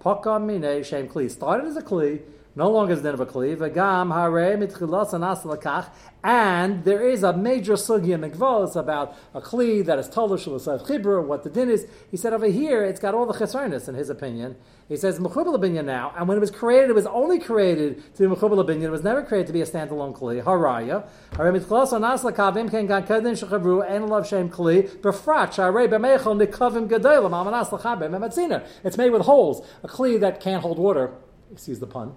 Mine 0.05 0.85
Shem 0.85 1.09
Kli. 1.09 1.29
Started 1.29 1.67
as 1.67 1.77
a 1.77 1.83
Kli, 1.83 2.23
no 2.57 2.71
longer 2.71 2.93
is 2.93 3.03
then 3.03 3.15
of 3.15 3.21
a 3.21 3.27
Kli. 3.27 3.57
Vagam 3.57 4.15
Hare 4.15 4.57
Mitchilas 4.57 5.13
and 5.13 5.25
Aslakach. 5.25 5.91
And 6.23 6.85
there 6.85 7.07
is 7.07 7.23
a 7.23 7.37
major 7.37 7.75
sugya 7.75 8.19
mikvos 8.19 8.77
about 8.77 9.17
a 9.35 9.41
Kli 9.41 9.85
that 9.85 9.99
is 9.99 10.09
Tolush 10.09 10.47
L'Sav 10.47 10.87
Chibra, 10.87 11.23
what 11.25 11.43
the 11.43 11.51
din 11.51 11.69
is. 11.69 11.87
He 12.11 12.17
said 12.17 12.33
over 12.33 12.47
here, 12.47 12.85
it's 12.85 13.01
got 13.01 13.13
all 13.13 13.27
the 13.27 13.35
chesarnis 13.35 13.89
in 13.89 13.97
his 13.97 14.09
opinion. 14.09 14.57
He 14.89 14.97
says 14.97 15.19
Mechubal 15.19 15.59
Binyan 15.59 15.85
now, 15.87 16.15
and 16.17 16.29
when 16.29 16.37
it 16.37 16.41
was 16.41 16.51
created, 16.51 16.91
it 16.91 16.95
was 16.95 17.07
only 17.07 17.41
created 17.41 18.03
to 18.15 18.29
be 18.29 18.35
Mechubal 18.35 18.65
Binyan. 18.65 18.85
It 18.85 18.91
was 18.91 19.03
never 19.03 19.23
created 19.23 19.49
to 19.49 19.53
be 19.53 19.63
a 19.63 19.67
standalone 19.67 20.17
Kli. 20.17 20.43
Haraya. 20.43 21.09
Hare 21.37 21.53
Mitchilas 21.53 21.93
and 21.93 22.05
Aslakavim 22.05 22.71
Ken 22.71 22.87
Gan 22.87 23.05
Kedin 23.05 23.33
Shechavru 23.33 23.85
and 23.91 24.09
Love 24.09 24.29
Shem 24.29 24.49
Kli. 24.49 24.89
Befrat 25.01 25.53
Share 25.53 25.73
Bemechel 25.73 26.41
Nikavim 26.41 26.89
Gedolim 26.89 27.33
Amanas 27.33 27.71
Lachabim 27.71 28.11
Ematzina. 28.11 28.65
It's 28.85 28.97
made 28.97 29.11
with 29.11 29.23
holes. 29.23 29.67
A 29.83 29.89
Kli 29.89 30.21
that 30.21 30.41
can't 30.41 30.63
hold 30.63 30.79
water, 30.79 31.13
excuse 31.51 31.81
the 31.81 31.87
pun, 31.87 32.15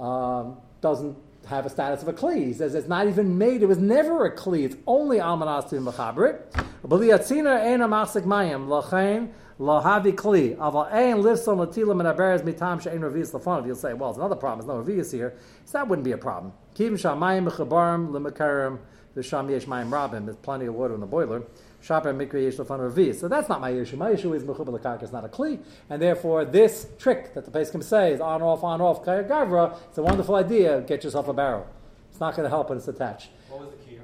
um, 0.00 0.56
doesn't 0.80 1.16
have 1.46 1.66
a 1.66 1.70
status 1.70 2.02
of 2.02 2.08
a 2.08 2.12
kli. 2.12 2.46
He 2.46 2.52
says 2.52 2.74
it's 2.74 2.88
not 2.88 3.06
even 3.08 3.38
made. 3.38 3.62
It 3.62 3.66
was 3.66 3.78
never 3.78 4.24
a 4.24 4.34
kli. 4.34 4.64
It's 4.64 4.76
only 4.86 5.18
almanas 5.18 5.68
to 5.70 5.76
mechabrit. 5.76 6.50
B'liyatzina 6.86 7.64
ena 7.64 7.88
masik 7.88 8.24
mayim 8.24 8.68
lachain 8.68 9.30
Lahavi 9.60 10.14
kli. 10.14 10.56
Aval 10.56 10.90
ein 10.90 11.18
lifson 11.18 11.58
latilam 11.58 12.00
and 12.00 12.18
aberes 12.18 12.42
mitam 12.42 12.80
she'en 12.80 13.00
revius 13.00 13.32
lefanav. 13.32 13.66
You'll 13.66 13.76
say, 13.76 13.92
well, 13.92 14.08
it's 14.08 14.18
another 14.18 14.36
problem. 14.36 14.66
There's 14.66 14.86
no 14.86 14.92
revius 14.92 15.12
here. 15.12 15.34
So 15.66 15.78
that 15.78 15.86
wouldn't 15.86 16.04
be 16.04 16.12
a 16.12 16.18
problem. 16.18 16.54
Kivim 16.74 16.92
shamayim 16.92 17.50
mechabarim 17.50 18.10
lemakarim 18.10 18.78
v'sham 19.14 19.50
yesh 19.50 19.66
mayim 19.66 19.90
rabim. 19.90 20.24
There's 20.24 20.38
plenty 20.38 20.64
of 20.64 20.74
water 20.74 20.94
in 20.94 21.00
the 21.00 21.06
boiler. 21.06 21.42
Shaper 21.82 22.12
mikra 22.12 22.42
yesh 22.44 22.56
lefanav 22.56 22.92
revius. 22.92 23.20
So 23.20 23.28
that's 23.28 23.48
not 23.48 23.60
my 23.60 23.70
issue. 23.70 23.96
My 23.96 24.10
issue 24.10 24.34
is 24.34 24.44
mechubal 24.44 24.78
lekaka 24.78 25.02
is 25.02 25.12
not 25.12 25.24
a 25.24 25.28
kli, 25.28 25.58
and 25.88 26.00
therefore 26.02 26.44
this 26.44 26.86
trick 26.98 27.32
that 27.34 27.44
the 27.46 27.50
Pesachim 27.50 27.82
say 27.82 28.12
is 28.12 28.20
on 28.20 28.42
off 28.42 28.62
on 28.62 28.80
off 28.80 29.04
kaya 29.04 29.24
gavra. 29.24 29.76
It's 29.88 29.98
a 29.98 30.02
wonderful 30.02 30.34
idea. 30.34 30.82
Get 30.82 31.04
yourself 31.04 31.28
a 31.28 31.32
barrel. 31.32 31.66
It's 32.10 32.20
not 32.20 32.36
going 32.36 32.44
to 32.44 32.50
help 32.50 32.68
when 32.68 32.78
it's 32.78 32.88
attached. 32.88 33.30
What 33.48 33.60
was 33.62 33.70
the 33.70 33.76
key? 33.90 33.98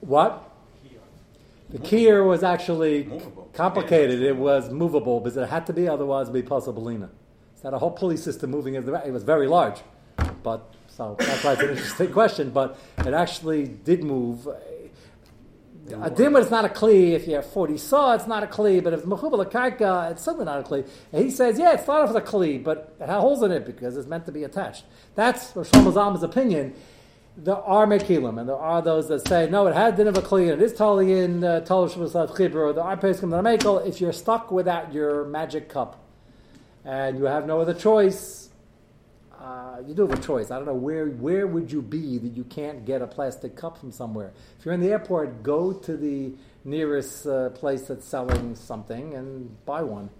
What? 0.00 0.48
The 1.70 1.78
kier 1.78 2.26
was 2.28 2.42
actually 2.42 3.04
Movable. 3.04 3.48
complicated. 3.54 4.20
It 4.20 4.36
was 4.36 4.68
movable 4.68 5.20
because 5.20 5.38
it 5.38 5.48
had 5.48 5.64
to 5.68 5.72
be, 5.72 5.88
otherwise 5.88 6.28
it'd 6.28 6.34
be 6.34 6.46
possibilina. 6.46 7.08
So 7.56 7.62
had 7.62 7.72
a 7.72 7.78
whole 7.78 7.90
pulley 7.92 8.18
system 8.18 8.50
moving. 8.50 8.74
in 8.74 8.84
the- 8.84 9.06
It 9.06 9.10
was 9.10 9.22
very 9.22 9.46
large, 9.48 9.80
but 10.42 10.60
so 10.88 11.16
that's 11.18 11.42
why 11.42 11.52
it's 11.54 11.62
an 11.62 11.70
interesting 11.70 12.12
question. 12.20 12.50
But 12.50 12.76
it 12.98 13.14
actually 13.14 13.68
did 13.68 14.04
move. 14.04 14.46
A 15.90 16.10
dimmer 16.10 16.38
is 16.38 16.50
not 16.50 16.64
a 16.64 16.68
kli. 16.68 17.12
If 17.12 17.26
you 17.26 17.34
have 17.34 17.46
40 17.46 17.76
saw, 17.76 18.14
it's 18.14 18.26
not 18.26 18.42
a 18.42 18.46
kli. 18.46 18.82
But 18.82 18.92
if 18.92 19.00
it's 19.00 19.08
mechubal 19.08 19.44
karka, 19.50 20.12
it's 20.12 20.22
certainly 20.22 20.46
not 20.46 20.60
a 20.60 20.62
kli. 20.62 20.86
And 21.12 21.24
he 21.24 21.30
says, 21.30 21.58
yeah, 21.58 21.72
it 21.72 21.80
started 21.80 22.12
with 22.12 22.22
a 22.22 22.26
kli, 22.26 22.62
but 22.62 22.94
it 23.00 23.08
had 23.08 23.18
holes 23.18 23.42
in 23.42 23.50
it 23.50 23.66
because 23.66 23.96
it's 23.96 24.06
meant 24.06 24.26
to 24.26 24.32
be 24.32 24.44
attached. 24.44 24.84
That's 25.14 25.54
Rosh 25.56 25.70
Zalman's 25.70 26.22
opinion. 26.22 26.74
There 27.36 27.56
are 27.56 27.86
mekilim, 27.86 28.38
and 28.38 28.48
there 28.48 28.56
are 28.56 28.82
those 28.82 29.08
that 29.08 29.26
say, 29.26 29.48
no, 29.48 29.66
it 29.66 29.74
had 29.74 29.96
din 29.96 30.06
of 30.06 30.16
a 30.18 30.22
kli, 30.22 30.52
and 30.52 30.60
it 30.60 30.64
is 30.64 30.74
totally 30.74 31.18
in 31.18 31.42
uh, 31.42 31.62
Vasad 31.66 32.30
Chibur. 32.30 32.74
There 32.74 32.84
are 32.84 32.96
peskim 32.96 33.30
that 33.30 33.36
are 33.36 33.42
mekel. 33.42 33.86
If 33.86 34.00
you're 34.00 34.12
stuck 34.12 34.52
without 34.52 34.92
your 34.92 35.24
magic 35.24 35.68
cup, 35.68 35.98
and 36.84 37.18
you 37.18 37.24
have 37.24 37.46
no 37.46 37.60
other 37.60 37.74
choice, 37.74 38.41
uh, 39.42 39.82
you 39.86 39.94
do 39.94 40.06
have 40.06 40.16
a 40.16 40.22
choice. 40.22 40.50
I 40.50 40.56
don't 40.56 40.66
know 40.66 40.74
where 40.74 41.06
where 41.06 41.46
would 41.46 41.72
you 41.72 41.82
be 41.82 42.18
that 42.18 42.36
you 42.36 42.44
can't 42.44 42.84
get 42.84 43.02
a 43.02 43.06
plastic 43.06 43.56
cup 43.56 43.78
from 43.78 43.90
somewhere. 43.90 44.32
If 44.58 44.64
you're 44.64 44.74
in 44.74 44.80
the 44.80 44.90
airport, 44.90 45.42
go 45.42 45.72
to 45.72 45.96
the 45.96 46.32
nearest 46.64 47.26
uh, 47.26 47.50
place 47.50 47.82
that's 47.88 48.06
selling 48.06 48.54
something 48.54 49.14
and 49.14 49.64
buy 49.66 49.82
one, 49.82 50.10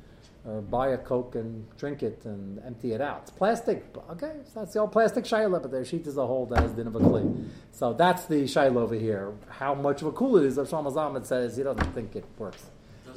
or 0.44 0.60
buy 0.60 0.88
a 0.88 0.98
coke 0.98 1.36
and 1.36 1.64
drink 1.76 2.02
it 2.02 2.24
and 2.24 2.60
empty 2.66 2.92
it 2.92 3.00
out. 3.00 3.20
It's 3.22 3.30
plastic, 3.30 3.84
okay. 4.10 4.32
So 4.52 4.60
that's 4.60 4.72
the 4.72 4.80
old 4.80 4.90
plastic 4.90 5.24
shaila, 5.24 5.62
but 5.62 5.70
their 5.70 5.84
sheet 5.84 6.06
is 6.06 6.16
a 6.16 6.26
hole 6.26 6.46
that 6.46 6.58
has 6.60 6.72
din 6.72 6.88
of 6.88 6.96
a 6.96 7.00
kli. 7.00 7.48
So 7.70 7.92
that's 7.92 8.26
the 8.26 8.42
shaila 8.44 8.76
over 8.76 8.96
here. 8.96 9.32
How 9.48 9.74
much 9.74 10.02
of 10.02 10.08
a 10.08 10.12
cool 10.12 10.36
it 10.38 10.44
is? 10.44 10.58
Shlomo 10.58 10.92
Zalman 10.92 11.24
says 11.24 11.56
he 11.56 11.62
doesn't 11.62 11.92
think 11.94 12.16
it 12.16 12.24
works. 12.38 12.66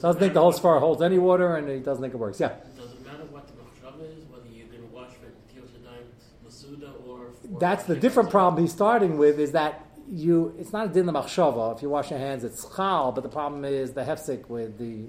Doesn't 0.02 0.20
think 0.20 0.34
the 0.34 0.42
whole 0.42 0.54
sfar 0.54 0.80
holds 0.80 1.02
any 1.02 1.18
water, 1.18 1.56
and 1.56 1.68
he 1.68 1.80
doesn't 1.80 2.04
think 2.04 2.14
it 2.14 2.18
works. 2.18 2.40
Yeah. 2.40 2.50
Does 2.78 2.92
it 2.92 3.04
matter 3.06 3.24
what 3.32 3.48
the 3.48 3.54
machshava 3.54 4.04
is, 4.16 4.26
whether 4.30 4.46
you're 4.54 4.68
going 4.68 4.82
to 4.82 4.94
wash 4.94 5.12
for 5.14 5.32
Tiyoshadayim 5.50 6.06
Masuda 6.46 6.92
or 7.08 7.32
for 7.42 7.45
That's 7.60 7.86
the 7.86 7.96
different 7.96 8.30
problem 8.30 8.62
he's 8.62 8.72
starting 8.72 9.18
with 9.18 9.40
is 9.40 9.52
that 9.52 9.86
you 10.12 10.56
it's 10.60 10.72
not 10.72 10.88
a 10.88 10.90
din 10.90 11.06
machshava. 11.06 11.76
If 11.76 11.82
you 11.82 11.90
wash 11.90 12.12
your 12.12 12.20
hands, 12.20 12.44
it's 12.44 12.66
chal, 12.76 13.12
but 13.12 13.22
the 13.22 13.30
problem 13.30 13.66
is 13.66 13.94
the 13.94 14.04
hefsek 14.04 14.48
with 14.50 14.78
the 14.78 15.06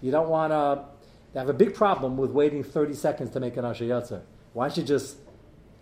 you 0.00 0.10
don't 0.10 0.28
want 0.28 0.52
to. 0.52 0.84
They 1.32 1.40
have 1.40 1.48
a 1.48 1.54
big 1.54 1.74
problem 1.74 2.16
with 2.16 2.30
waiting 2.30 2.62
30 2.62 2.94
seconds 2.94 3.30
to 3.32 3.40
make 3.40 3.56
an 3.56 3.64
asher 3.64 3.84
yatzer. 3.84 4.22
Why 4.52 4.68
don't 4.68 4.76
you 4.76 4.84
just 4.84 5.16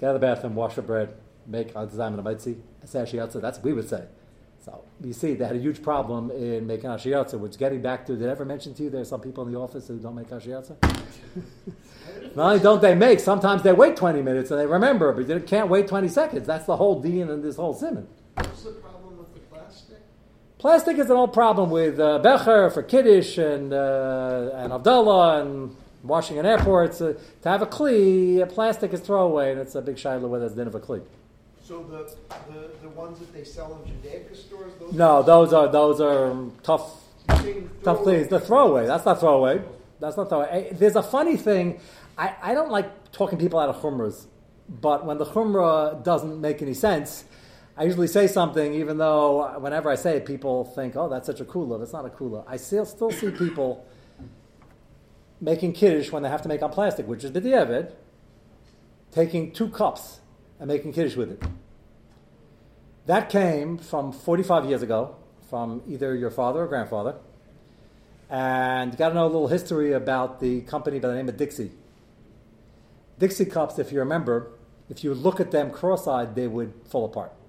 get 0.01 0.09
out 0.09 0.15
of 0.15 0.21
the 0.21 0.27
bathroom, 0.27 0.55
wash 0.55 0.77
your 0.77 0.85
bread, 0.85 1.15
make 1.47 1.77
al 1.77 1.83
and 1.83 2.19
a 2.19 2.23
mitzi, 2.23 2.57
say 2.85 3.01
asher 3.01 3.19
yatzer? 3.19 3.41
That's 3.41 3.59
what 3.59 3.65
we 3.65 3.73
would 3.75 3.89
say. 3.89 4.07
So 4.65 4.85
you 5.03 5.13
see, 5.13 5.35
they 5.35 5.45
had 5.45 5.57
a 5.57 5.59
huge 5.59 5.83
problem 5.83 6.31
in 6.31 6.69
making 6.69 6.89
asher 6.89 7.11
yatzer, 7.11 7.39
which 7.39 7.59
getting 7.59 7.83
back 7.83 8.07
to, 8.07 8.15
did 8.15 8.29
I 8.29 8.31
ever 8.31 8.45
mention 8.45 8.75
to 8.75 8.85
you 8.85 8.91
there 8.91 9.01
are 9.01 9.05
some 9.05 9.21
people 9.21 9.45
in 9.45 9.53
the 9.53 9.59
office 9.59 9.89
who 9.89 9.99
don't 9.99 10.15
make 10.15 10.31
asher 10.31 10.51
yatzer? 10.51 10.77
Not 12.37 12.47
only 12.47 12.61
don't 12.61 12.81
they 12.81 12.95
make, 12.95 13.19
sometimes 13.19 13.65
they 13.65 13.73
wait 13.73 13.97
20 13.97 14.23
minutes 14.23 14.53
and 14.53 14.61
they 14.61 14.67
remember, 14.67 15.13
but 15.13 15.27
they 15.27 15.41
can't 15.41 15.69
wait 15.69 15.89
20 15.89 16.07
seconds. 16.07 16.47
That's 16.47 16.67
the 16.67 16.77
whole 16.77 17.01
dean 17.01 17.29
in 17.29 17.43
this 17.43 17.57
whole 17.57 17.75
simon. 17.75 18.07
What's 18.35 18.63
the 18.63 18.71
problem 18.73 19.19
with 19.19 19.35
the 19.35 19.41
plastic? 19.41 19.99
Plastic 20.59 20.99
is 20.99 21.11
an 21.11 21.17
old 21.17 21.33
problem 21.33 21.71
with 21.71 21.99
uh, 21.99 22.21
Becher 22.21 22.71
for 22.71 22.85
Kiddush 22.85 23.39
and, 23.39 23.73
uh, 23.73 24.51
and 24.55 24.73
Abdullah 24.73 25.43
and 25.43 25.77
washing 26.05 26.37
in 26.37 26.47
airports. 26.47 27.01
Uh, 27.01 27.15
to 27.43 27.49
have 27.49 27.63
a 27.63 27.67
Kli, 27.67 28.49
plastic 28.49 28.93
is 28.93 29.01
throwaway, 29.01 29.51
and 29.51 29.61
it's 29.61 29.75
a 29.75 29.83
big 29.83 29.99
shiloh 29.99 30.29
whether 30.29 30.47
it's 30.47 30.55
din 30.55 30.69
of 30.69 30.75
a 30.77 30.81
Kli. 30.81 31.03
So 31.73 31.83
the, 31.85 32.53
the, 32.53 32.69
the 32.83 32.89
ones 32.91 33.19
that 33.19 33.33
they 33.33 33.45
sell 33.45 33.81
in 33.83 33.91
Judaica 33.91 34.37
stores, 34.37 34.75
those 34.79 34.93
No, 34.93 35.23
those 35.23 35.55
are, 35.55 35.69
those 35.69 36.03
are 36.03 36.37
tough 36.63 37.03
tough 37.83 38.05
things. 38.05 38.29
The 38.29 38.41
throwaway. 38.41 38.85
That's 38.87 39.07
not 39.07 39.21
throwaway. 39.21 39.63
That's 39.99 40.19
not 40.19 40.29
throwaway. 40.29 40.69
Eh, 40.69 40.75
There's 40.75 40.97
a 40.97 41.03
funny 41.03 41.39
thing. 41.39 41.81
I, 42.19 42.35
I 42.43 42.53
don't 42.53 42.71
like 42.71 43.11
talking 43.13 43.39
people 43.39 43.59
out 43.59 43.71
of 43.71 43.77
chumras, 43.77 44.27
but 44.69 45.07
when 45.07 45.17
the 45.17 45.25
chumrah 45.25 46.05
doesn't 46.05 46.43
make 46.43 46.61
any 46.61 46.75
sense, 46.75 47.25
I 47.75 47.85
usually 47.85 48.07
say 48.07 48.27
something, 48.27 48.75
even 48.75 48.99
though 48.99 49.59
whenever 49.59 49.89
I 49.89 49.95
say 49.95 50.19
it, 50.19 50.27
people 50.27 50.67
think, 50.67 50.95
"Oh, 50.95 51.09
that's 51.09 51.25
such 51.27 51.41
a 51.41 51.47
kula." 51.47 51.83
It's 51.83 51.95
not 51.95 52.05
a 52.05 52.11
kula. 52.11 52.45
I 52.47 52.59
still 52.59 52.85
still 52.85 53.11
see 53.11 53.31
people 53.31 53.87
making 55.41 55.73
kiddush 55.73 56.13
when 56.13 56.23
they 56.23 56.29
have 56.29 56.43
to 56.43 56.49
make 56.49 56.63
on 56.63 56.71
plastic, 56.71 57.09
which 57.09 57.25
is 57.25 57.33
the 57.33 57.41
b'diavad, 57.41 57.93
taking 59.11 59.53
two 59.53 59.71
cups 59.71 60.21
and 60.61 60.69
making 60.69 60.93
kiddush 60.93 61.17
with 61.17 61.31
it. 61.33 61.43
That 63.07 63.29
came 63.29 63.79
from 63.79 64.13
45 64.13 64.67
years 64.67 64.83
ago, 64.83 65.17
from 65.51 65.83
either 65.89 66.15
your 66.15 66.31
father 66.31 66.61
or 66.61 66.67
grandfather. 66.67 67.17
And 68.31 68.93
you 68.93 68.99
got 68.99 69.11
to 69.11 69.15
know 69.15 69.25
a 69.25 69.27
little 69.27 69.49
history 69.49 69.93
about 69.93 70.41
the 70.41 70.63
company 70.63 70.99
by 70.99 71.09
the 71.09 71.15
name 71.15 71.29
of 71.29 71.37
Dixie. 71.37 71.73
Dixie 73.19 73.45
cups, 73.45 73.79
if 73.79 73.93
you 73.93 73.99
remember, 73.99 74.53
if 74.89 75.05
you 75.05 75.15
look 75.15 75.41
at 75.41 75.51
them 75.51 75.71
cross-eyed, 75.71 76.35
they 76.35 76.47
would 76.47 76.73
fall 76.89 77.05
apart. 77.05 77.33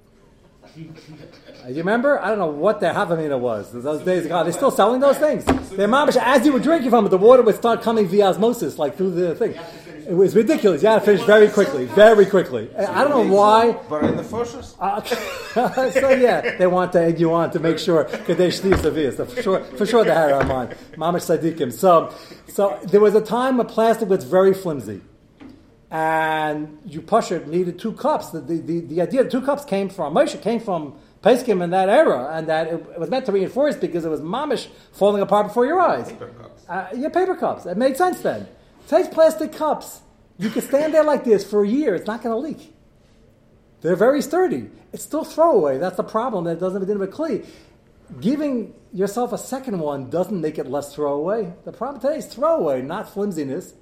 You 1.67 1.77
remember? 1.77 2.19
I 2.19 2.27
don't 2.29 2.39
know 2.39 2.47
what 2.47 2.81
the 2.81 2.87
Havamina 2.87 3.39
was. 3.39 3.71
Those 3.71 4.01
days 4.03 4.25
ago, 4.25 4.43
they're 4.43 4.51
still 4.51 4.71
selling 4.71 4.99
those 4.99 5.17
things. 5.17 5.45
They're 5.69 5.87
mamish, 5.87 6.17
as 6.17 6.45
you 6.45 6.51
were 6.51 6.59
drinking 6.59 6.89
from 6.89 7.05
it, 7.05 7.09
the 7.09 7.17
water 7.17 7.41
would 7.41 7.55
start 7.55 7.81
coming 7.81 8.05
via 8.07 8.27
osmosis, 8.27 8.77
like 8.77 8.97
through 8.97 9.11
the 9.11 9.33
thing. 9.35 9.57
It 10.07 10.13
was 10.13 10.35
ridiculous. 10.35 10.81
You 10.83 10.89
had 10.89 10.99
to 10.99 11.05
finish 11.05 11.23
very 11.25 11.47
quickly, 11.47 11.85
very 11.85 12.25
quickly. 12.25 12.73
I 12.75 13.03
don't 13.03 13.11
know 13.29 13.33
why. 13.35 13.71
But 13.89 14.03
in 14.03 14.17
the 14.17 14.23
first, 14.23 14.75
Uh, 14.79 15.01
so 15.91 16.09
yeah, 16.11 16.57
they 16.57 16.67
want 16.67 16.91
to 16.93 17.01
egg 17.01 17.19
you 17.19 17.33
on 17.33 17.51
to 17.51 17.59
make 17.59 17.79
sure 17.79 18.03
Kadesh 18.05 18.59
Savias. 18.61 19.17
So 19.17 19.25
for 19.25 19.41
sure, 19.41 19.63
for 19.63 19.85
sure 19.85 20.03
they 20.03 20.13
had 20.13 20.29
it 20.29 20.33
on 20.33 20.47
mind. 20.47 20.75
Mamash 20.97 21.25
Sadiqim. 21.29 21.71
So, 21.71 22.13
so 22.47 22.79
there 22.83 22.99
was 22.99 23.15
a 23.15 23.21
time 23.21 23.57
when 23.57 23.67
plastic 23.67 24.09
was 24.09 24.23
very 24.23 24.53
flimsy, 24.53 25.01
and 25.91 26.79
you 26.85 27.01
push 27.01 27.31
it 27.31 27.47
needed 27.47 27.79
two 27.79 27.93
cups. 27.93 28.29
The, 28.29 28.41
the, 28.41 28.57
the, 28.59 28.79
the 28.81 29.01
idea 29.01 29.21
of 29.21 29.29
two 29.29 29.41
cups 29.41 29.63
came 29.63 29.89
from 29.89 30.13
Moshe 30.15 30.41
came 30.41 30.59
from 30.59 30.95
Peskim 31.21 31.63
in 31.63 31.69
that 31.69 31.87
era, 31.87 32.31
and 32.33 32.47
that 32.47 32.67
it, 32.67 32.73
it 32.73 32.99
was 32.99 33.09
meant 33.09 33.25
to 33.27 33.31
reinforce 33.31 33.75
because 33.77 34.03
it 34.03 34.09
was 34.09 34.19
mamish 34.21 34.67
falling 34.91 35.21
apart 35.21 35.47
before 35.47 35.65
your 35.65 35.79
eyes. 35.79 36.09
Paper 36.11 36.27
cups. 36.27 36.65
Uh, 36.67 36.87
yeah, 36.95 37.09
paper 37.09 37.35
cups. 37.35 37.65
It 37.65 37.77
made 37.77 37.95
sense 37.95 38.19
then. 38.21 38.47
Take 38.87 39.11
plastic 39.11 39.53
cups. 39.53 40.01
You 40.37 40.49
can 40.49 40.61
stand 40.61 40.93
there 40.93 41.03
like 41.03 41.23
this 41.23 41.49
for 41.49 41.63
a 41.63 41.67
year. 41.67 41.95
It's 41.95 42.07
not 42.07 42.21
going 42.23 42.35
to 42.35 42.39
leak. 42.39 42.73
They're 43.81 43.95
very 43.95 44.21
sturdy. 44.21 44.69
It's 44.91 45.03
still 45.03 45.23
throwaway. 45.23 45.77
That's 45.77 45.97
the 45.97 46.03
problem. 46.03 46.45
That 46.45 46.59
doesn't 46.59 46.89
of 46.89 47.01
a 47.01 47.07
kli. 47.07 47.45
Giving 48.19 48.73
yourself 48.93 49.33
a 49.33 49.37
second 49.37 49.79
one 49.79 50.09
doesn't 50.09 50.39
make 50.39 50.57
it 50.57 50.67
less 50.67 50.93
throwaway. 50.93 51.53
The 51.65 51.71
problem 51.71 52.01
today 52.01 52.17
is 52.17 52.25
throwaway, 52.25 52.81
not 52.81 53.09
flimsiness. 53.09 53.73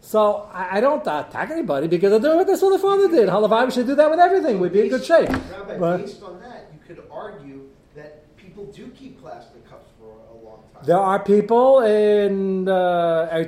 So 0.00 0.48
I, 0.52 0.76
I 0.76 0.80
don't 0.80 1.00
attack 1.00 1.50
anybody 1.50 1.88
because 1.88 2.10
they're 2.10 2.20
doing 2.20 2.36
what 2.36 2.46
their 2.46 2.56
father 2.56 2.78
father 2.78 3.08
did. 3.08 3.28
Halavai 3.28 3.72
should 3.72 3.86
do 3.86 3.96
that 3.96 4.08
with 4.08 4.20
everything. 4.20 4.60
We'd 4.60 4.72
be 4.72 4.82
in 4.82 4.88
good 4.88 5.04
shape. 5.04 5.28
Rabbi, 5.28 5.78
But 5.78 5.96
based 5.98 6.22
on 6.22 6.40
that, 6.42 6.70
you 6.72 6.78
could 6.86 7.02
argue 7.10 7.62
that 7.96 8.36
people 8.36 8.66
do 8.66 8.88
keep 8.90 9.20
plastic 9.20 9.68
cups 9.68 9.88
for 9.98 10.12
a 10.30 10.44
long 10.44 10.58
time. 10.58 10.65
There 10.84 10.98
are 10.98 11.18
people 11.18 11.80
in 11.80 12.68
uh, 12.68 13.44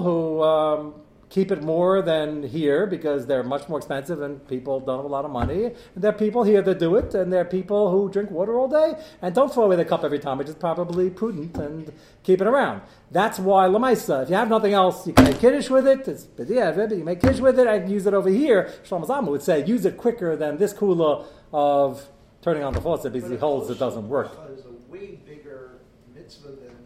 who 0.00 0.42
um, 0.42 0.94
keep 1.28 1.50
it 1.50 1.62
more 1.62 2.02
than 2.02 2.42
here 2.42 2.86
because 2.86 3.26
they're 3.26 3.42
much 3.42 3.68
more 3.68 3.78
expensive 3.78 4.22
and 4.22 4.46
people 4.48 4.80
don't 4.80 4.98
have 4.98 5.04
a 5.04 5.08
lot 5.08 5.24
of 5.24 5.30
money. 5.30 5.64
And 5.66 5.74
there 5.96 6.10
are 6.10 6.18
people 6.18 6.44
here 6.44 6.62
that 6.62 6.78
do 6.78 6.96
it, 6.96 7.14
and 7.14 7.32
there 7.32 7.40
are 7.40 7.44
people 7.44 7.90
who 7.90 8.10
drink 8.10 8.30
water 8.30 8.58
all 8.58 8.68
day 8.68 8.94
and 9.20 9.34
don't 9.34 9.52
throw 9.52 9.64
away 9.64 9.76
the 9.76 9.84
cup 9.84 10.04
every 10.04 10.18
time, 10.18 10.38
which 10.38 10.48
is 10.48 10.54
probably 10.54 11.10
prudent 11.10 11.56
and 11.56 11.92
keep 12.22 12.40
it 12.40 12.46
around. 12.46 12.82
That's 13.10 13.38
why 13.38 13.66
Lamaisa, 13.66 14.22
if 14.22 14.30
you 14.30 14.36
have 14.36 14.48
nothing 14.48 14.72
else, 14.72 15.06
you 15.06 15.12
can 15.12 15.24
make 15.24 15.38
kiddush 15.38 15.68
with 15.68 15.86
it. 15.86 16.08
It's 16.08 16.24
b'diavad, 16.24 16.96
you 16.96 17.04
make 17.04 17.20
kiddush 17.20 17.40
with 17.40 17.58
it 17.58 17.66
and 17.66 17.90
use 17.90 18.06
it 18.06 18.14
over 18.14 18.28
here. 18.28 18.72
Shlomo 18.84 19.06
Zalman 19.06 19.28
would 19.28 19.42
say, 19.42 19.64
use 19.64 19.84
it 19.84 19.96
quicker 19.96 20.36
than 20.36 20.56
this 20.58 20.72
kula 20.72 21.26
of 21.52 22.08
turning 22.40 22.62
on 22.62 22.72
the 22.72 22.80
faucet 22.80 23.12
because 23.12 23.30
he 23.30 23.36
holds 23.36 23.68
it 23.70 23.78
doesn't 23.78 24.08
work. 24.08 24.32
bracha 24.34 24.58
is 24.58 24.64
a 24.64 24.92
way 24.92 25.18
bigger 25.26 25.80
mitzvah 26.14 26.48
than. 26.48 26.76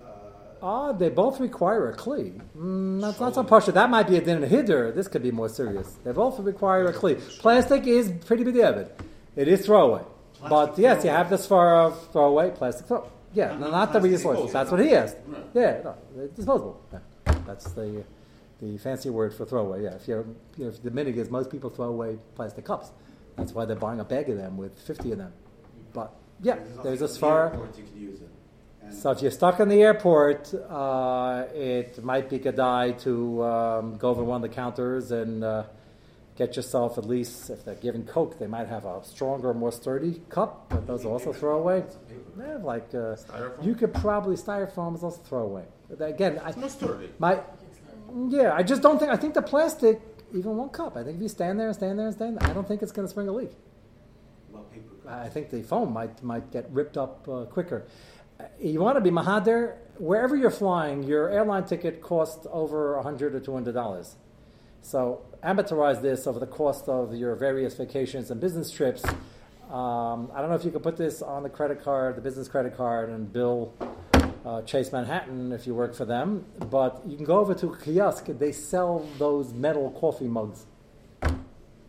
Uh, 0.00 0.53
Ah, 0.66 0.92
they 0.92 1.10
both 1.10 1.40
require 1.40 1.90
a 1.90 1.94
kli. 1.94 2.40
Mm, 2.56 3.00
that's 3.02 3.20
not 3.20 3.34
so 3.34 3.44
partial. 3.44 3.74
That 3.74 3.90
might 3.90 4.08
be 4.08 4.16
a 4.16 4.22
din 4.22 4.42
and 4.42 4.50
hiddur. 4.50 4.94
This 4.94 5.08
could 5.08 5.22
be 5.22 5.30
more 5.30 5.50
serious. 5.50 5.98
They 6.04 6.12
both 6.12 6.38
require 6.40 6.86
a 6.86 6.92
kli. 6.94 7.20
Plastic 7.38 7.86
is 7.86 8.10
pretty 8.24 8.44
b'diavad. 8.44 8.88
It 9.36 9.46
is 9.48 9.66
throwaway. 9.66 10.02
But 10.48 10.78
yes, 10.78 11.04
you 11.04 11.10
have 11.10 11.28
this 11.28 11.46
for 11.46 11.92
throwaway, 12.12 12.50
plastic 12.50 12.86
throw. 12.86 13.10
Yeah, 13.34 13.48
Not- 13.48 13.60
no, 13.60 13.70
not 13.70 13.92
the 13.92 14.00
plastic 14.00 14.20
reusable. 14.30 14.52
That's 14.52 14.70
what 14.70 14.80
he 14.80 14.94
asked. 14.94 15.16
Right. 15.26 15.42
Yeah, 15.54 15.80
no, 15.84 15.94
disposable. 16.34 16.80
Yeah. 16.92 17.34
That's 17.46 17.70
the 17.72 18.02
the 18.62 18.78
fancy 18.78 19.10
word 19.10 19.34
for 19.34 19.44
throwaway. 19.44 19.82
Yeah, 19.82 19.94
if 19.96 20.08
you're, 20.08 20.24
you 20.56 20.64
know, 20.64 20.70
if 20.70 20.82
the 20.82 20.90
minig 20.90 21.16
is 21.16 21.30
most 21.30 21.50
people 21.50 21.68
throw 21.68 21.86
away 21.88 22.16
plastic 22.36 22.64
cups. 22.64 22.90
That's 23.36 23.52
why 23.52 23.64
they're 23.66 23.76
buying 23.76 24.00
a 24.00 24.04
bag 24.04 24.30
of 24.30 24.36
them 24.38 24.56
with 24.56 24.78
fifty 24.78 25.12
of 25.12 25.18
them. 25.18 25.32
But 25.92 26.14
yeah, 26.40 26.54
there's 26.54 26.76
nothing 26.76 26.92
as 26.92 27.02
at 27.02 27.20
far. 27.20 27.52
You 27.76 27.82
can 27.84 28.00
use 28.00 28.20
it. 28.20 28.30
So 28.94 29.10
if 29.10 29.20
you're 29.22 29.30
stuck 29.30 29.60
in 29.60 29.68
the 29.68 29.82
airport, 29.82 30.54
uh, 30.54 31.44
it 31.54 32.02
might 32.02 32.30
be 32.30 32.38
good 32.38 32.58
idea 32.58 32.98
to 33.00 33.42
um, 33.44 33.96
go 33.96 34.08
over 34.10 34.22
one 34.24 34.42
of 34.42 34.48
the 34.48 34.54
counters 34.54 35.10
and 35.10 35.42
uh, 35.44 35.64
get 36.36 36.56
yourself 36.56 36.96
at 36.96 37.04
least, 37.04 37.50
if 37.50 37.64
they're 37.64 37.74
giving 37.74 38.04
Coke, 38.04 38.38
they 38.38 38.46
might 38.46 38.68
have 38.68 38.84
a 38.84 39.04
stronger, 39.04 39.52
more 39.52 39.72
sturdy 39.72 40.22
cup, 40.30 40.66
but 40.68 40.86
those 40.86 41.04
are 41.04 41.08
also 41.08 41.32
throw 41.32 41.58
away. 41.58 41.78
It's 41.78 41.96
a 41.96 41.98
paper. 41.98 42.46
Yeah, 42.46 42.56
like 42.64 42.88
uh, 42.94 43.16
Styrofoam? 43.16 43.64
you 43.64 43.74
could 43.74 43.92
probably 43.94 44.36
styrofoam 44.36 44.94
is 44.96 45.02
also 45.02 45.18
throw 45.22 45.42
away. 45.44 45.64
But 45.90 46.08
again, 46.08 46.40
I, 46.42 46.48
It's 46.48 46.56
more 46.56 46.68
sturdy. 46.68 47.10
my 47.18 47.40
yeah, 48.28 48.54
I 48.54 48.62
just 48.62 48.80
don't 48.80 48.98
think. 48.98 49.10
I 49.10 49.16
think 49.16 49.34
the 49.34 49.42
plastic, 49.42 50.00
even 50.32 50.56
one 50.56 50.68
cup. 50.68 50.96
I 50.96 51.02
think 51.02 51.16
if 51.16 51.22
you 51.22 51.28
stand 51.28 51.58
there 51.58 51.66
and 51.66 51.74
stand 51.74 51.98
there 51.98 52.06
and 52.06 52.14
stand 52.14 52.38
there, 52.38 52.48
I 52.48 52.52
don't 52.52 52.66
think 52.66 52.80
it's 52.82 52.92
going 52.92 53.06
to 53.06 53.10
spring 53.10 53.28
a 53.28 53.32
leak. 53.32 53.50
Well, 54.50 54.62
paper 54.64 54.94
cups. 55.02 55.14
I 55.14 55.28
think 55.28 55.50
the 55.50 55.62
foam 55.62 55.92
might 55.92 56.22
might 56.22 56.50
get 56.52 56.70
ripped 56.70 56.96
up 56.96 57.28
uh, 57.28 57.44
quicker. 57.46 57.84
Uh, 58.40 58.44
You 58.60 58.80
want 58.80 58.96
to 58.96 59.00
be 59.00 59.10
mahader 59.10 59.74
wherever 59.98 60.34
you're 60.36 60.50
flying. 60.50 61.02
Your 61.04 61.28
airline 61.30 61.64
ticket 61.64 62.00
costs 62.00 62.46
over 62.50 63.00
hundred 63.02 63.34
or 63.34 63.40
two 63.40 63.52
hundred 63.52 63.74
dollars. 63.74 64.16
So 64.82 65.22
amortize 65.42 66.02
this 66.02 66.26
over 66.26 66.38
the 66.38 66.46
cost 66.46 66.88
of 66.88 67.14
your 67.14 67.34
various 67.36 67.74
vacations 67.74 68.30
and 68.30 68.40
business 68.40 68.70
trips. 68.70 69.02
Um, 69.70 70.30
I 70.34 70.40
don't 70.40 70.50
know 70.50 70.56
if 70.56 70.64
you 70.64 70.70
can 70.70 70.80
put 70.82 70.96
this 70.96 71.22
on 71.22 71.42
the 71.42 71.48
credit 71.48 71.82
card, 71.82 72.16
the 72.16 72.20
business 72.20 72.48
credit 72.48 72.76
card, 72.76 73.08
and 73.08 73.32
bill 73.32 73.72
uh, 74.44 74.60
Chase 74.62 74.92
Manhattan 74.92 75.52
if 75.52 75.66
you 75.66 75.74
work 75.74 75.94
for 75.94 76.04
them. 76.04 76.44
But 76.70 77.00
you 77.06 77.16
can 77.16 77.24
go 77.24 77.38
over 77.38 77.54
to 77.54 77.72
a 77.72 77.76
kiosk. 77.78 78.26
They 78.26 78.52
sell 78.52 79.06
those 79.18 79.52
metal 79.54 79.90
coffee 79.92 80.28
mugs. 80.28 80.66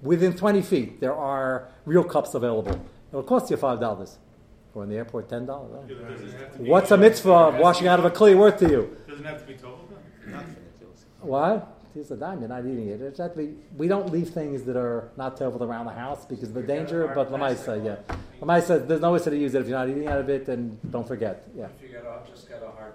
Within 0.01 0.33
20 0.35 0.61
feet, 0.61 0.99
there 1.01 1.15
are 1.15 1.67
real 1.85 2.03
cups 2.03 2.33
available. 2.33 2.79
It'll 3.09 3.23
cost 3.23 3.49
you 3.51 3.57
five 3.57 3.79
dollars. 3.79 4.19
Or 4.75 4.83
in 4.83 4.89
the 4.89 4.97
airport, 4.97 5.29
ten 5.29 5.45
dollars. 5.45 5.87
Does 5.87 5.97
it 5.97 6.37
have 6.37 6.51
to 6.53 6.59
be- 6.59 6.69
What's 6.69 6.91
a 6.91 6.97
mitzvah 6.97 7.31
of 7.31 7.55
washing 7.55 7.87
out 7.87 7.97
of 7.97 8.05
a 8.05 8.11
kli 8.11 8.37
worth 8.37 8.59
to 8.59 8.69
you? 8.69 8.97
Doesn't 9.07 9.23
have 9.23 9.39
to 9.39 9.47
be? 9.47 9.57
Not 10.27 10.43
What? 11.21 11.71
It's 11.95 12.11
a 12.11 12.17
dime. 12.17 12.41
You're 12.41 12.49
not 12.49 12.65
eating 12.65 12.89
it. 12.89 12.99
It's 13.01 13.21
actually, 13.21 13.55
we 13.77 13.87
don't 13.87 14.11
leave 14.11 14.29
things 14.31 14.63
that 14.65 14.75
are 14.75 15.11
not 15.15 15.37
tabled 15.37 15.61
around 15.61 15.85
the 15.85 15.93
house 15.93 16.25
because 16.25 16.49
of 16.49 16.55
the 16.55 16.61
danger. 16.61 17.09
But 17.15 17.31
Lamaisa, 17.31 17.85
yeah, 17.85 18.17
Lamaisa, 18.41 18.85
there's 18.85 18.99
no 18.99 19.13
way 19.13 19.19
to 19.19 19.37
use 19.37 19.55
it 19.55 19.61
if 19.61 19.69
you're 19.69 19.79
not 19.79 19.87
eating 19.87 20.05
out 20.07 20.19
of 20.19 20.29
it. 20.29 20.45
Then 20.45 20.77
don't 20.91 21.07
forget. 21.07 21.47
Yeah. 21.55 21.67
If 21.67 21.81
you 21.81 21.87
get 21.87 22.05
off, 22.05 22.27
just 22.29 22.49
get 22.49 22.61
a 22.61 22.69
hard. 22.69 22.94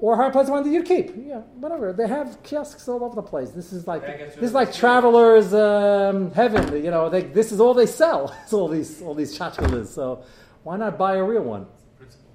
Or 0.00 0.16
hard 0.16 0.32
plastic 0.32 0.52
one 0.52 0.64
that 0.64 0.70
you 0.70 0.82
keep. 0.82 1.12
Yeah, 1.14 1.40
whatever. 1.56 1.92
They 1.92 2.08
have 2.08 2.42
kiosks 2.42 2.88
all 2.88 3.04
over 3.04 3.14
the 3.14 3.22
place. 3.22 3.50
This 3.50 3.70
is 3.70 3.86
like 3.86 4.06
this 4.06 4.36
is 4.38 4.54
like 4.54 4.72
travelers' 4.72 5.52
um, 5.52 6.30
heaven. 6.32 6.82
You 6.82 6.90
know, 6.90 7.10
they, 7.10 7.22
this 7.22 7.52
is 7.52 7.60
all 7.60 7.74
they 7.74 7.86
sell. 7.86 8.34
It's 8.42 8.54
all 8.54 8.68
these 8.68 9.02
all 9.02 9.14
these 9.14 9.38
chachkalas. 9.38 9.88
So 9.88 10.22
why 10.62 10.78
not 10.78 10.96
buy 10.96 11.16
a 11.16 11.22
real 11.22 11.42
one? 11.42 11.66
Principle. 11.98 12.30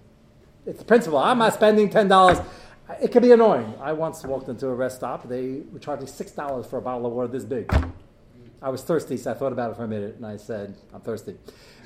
It's 0.68 0.80
the 0.80 0.86
principle. 0.86 1.18
I'm 1.18 1.40
not 1.40 1.56
spending 1.56 1.90
ten 1.90 2.08
dollars. 2.08 2.38
It 3.02 3.12
can 3.12 3.24
be 3.24 3.32
annoying. 3.32 3.74
I 3.82 3.94
once 3.94 4.24
walked 4.24 4.48
into 4.48 4.68
a 4.68 4.76
rest 4.76 4.98
stop. 4.98 5.28
They 5.28 5.64
were 5.72 5.80
charging 5.80 6.06
six 6.06 6.32
dollars 6.32 6.68
for 6.68 6.78
a 6.78 6.82
bottle 6.84 7.08
of 7.08 7.14
water 7.14 7.30
this 7.30 7.46
big. 7.46 7.74
I 8.62 8.70
was 8.70 8.84
thirsty, 8.84 9.18
so 9.18 9.32
I 9.32 9.34
thought 9.34 9.52
about 9.52 9.72
it 9.72 9.78
for 9.78 9.86
a 9.86 9.88
minute, 9.88 10.16
and 10.18 10.26
I 10.26 10.38
said, 10.38 10.76
"I'm 10.94 11.02
thirsty." 11.02 11.36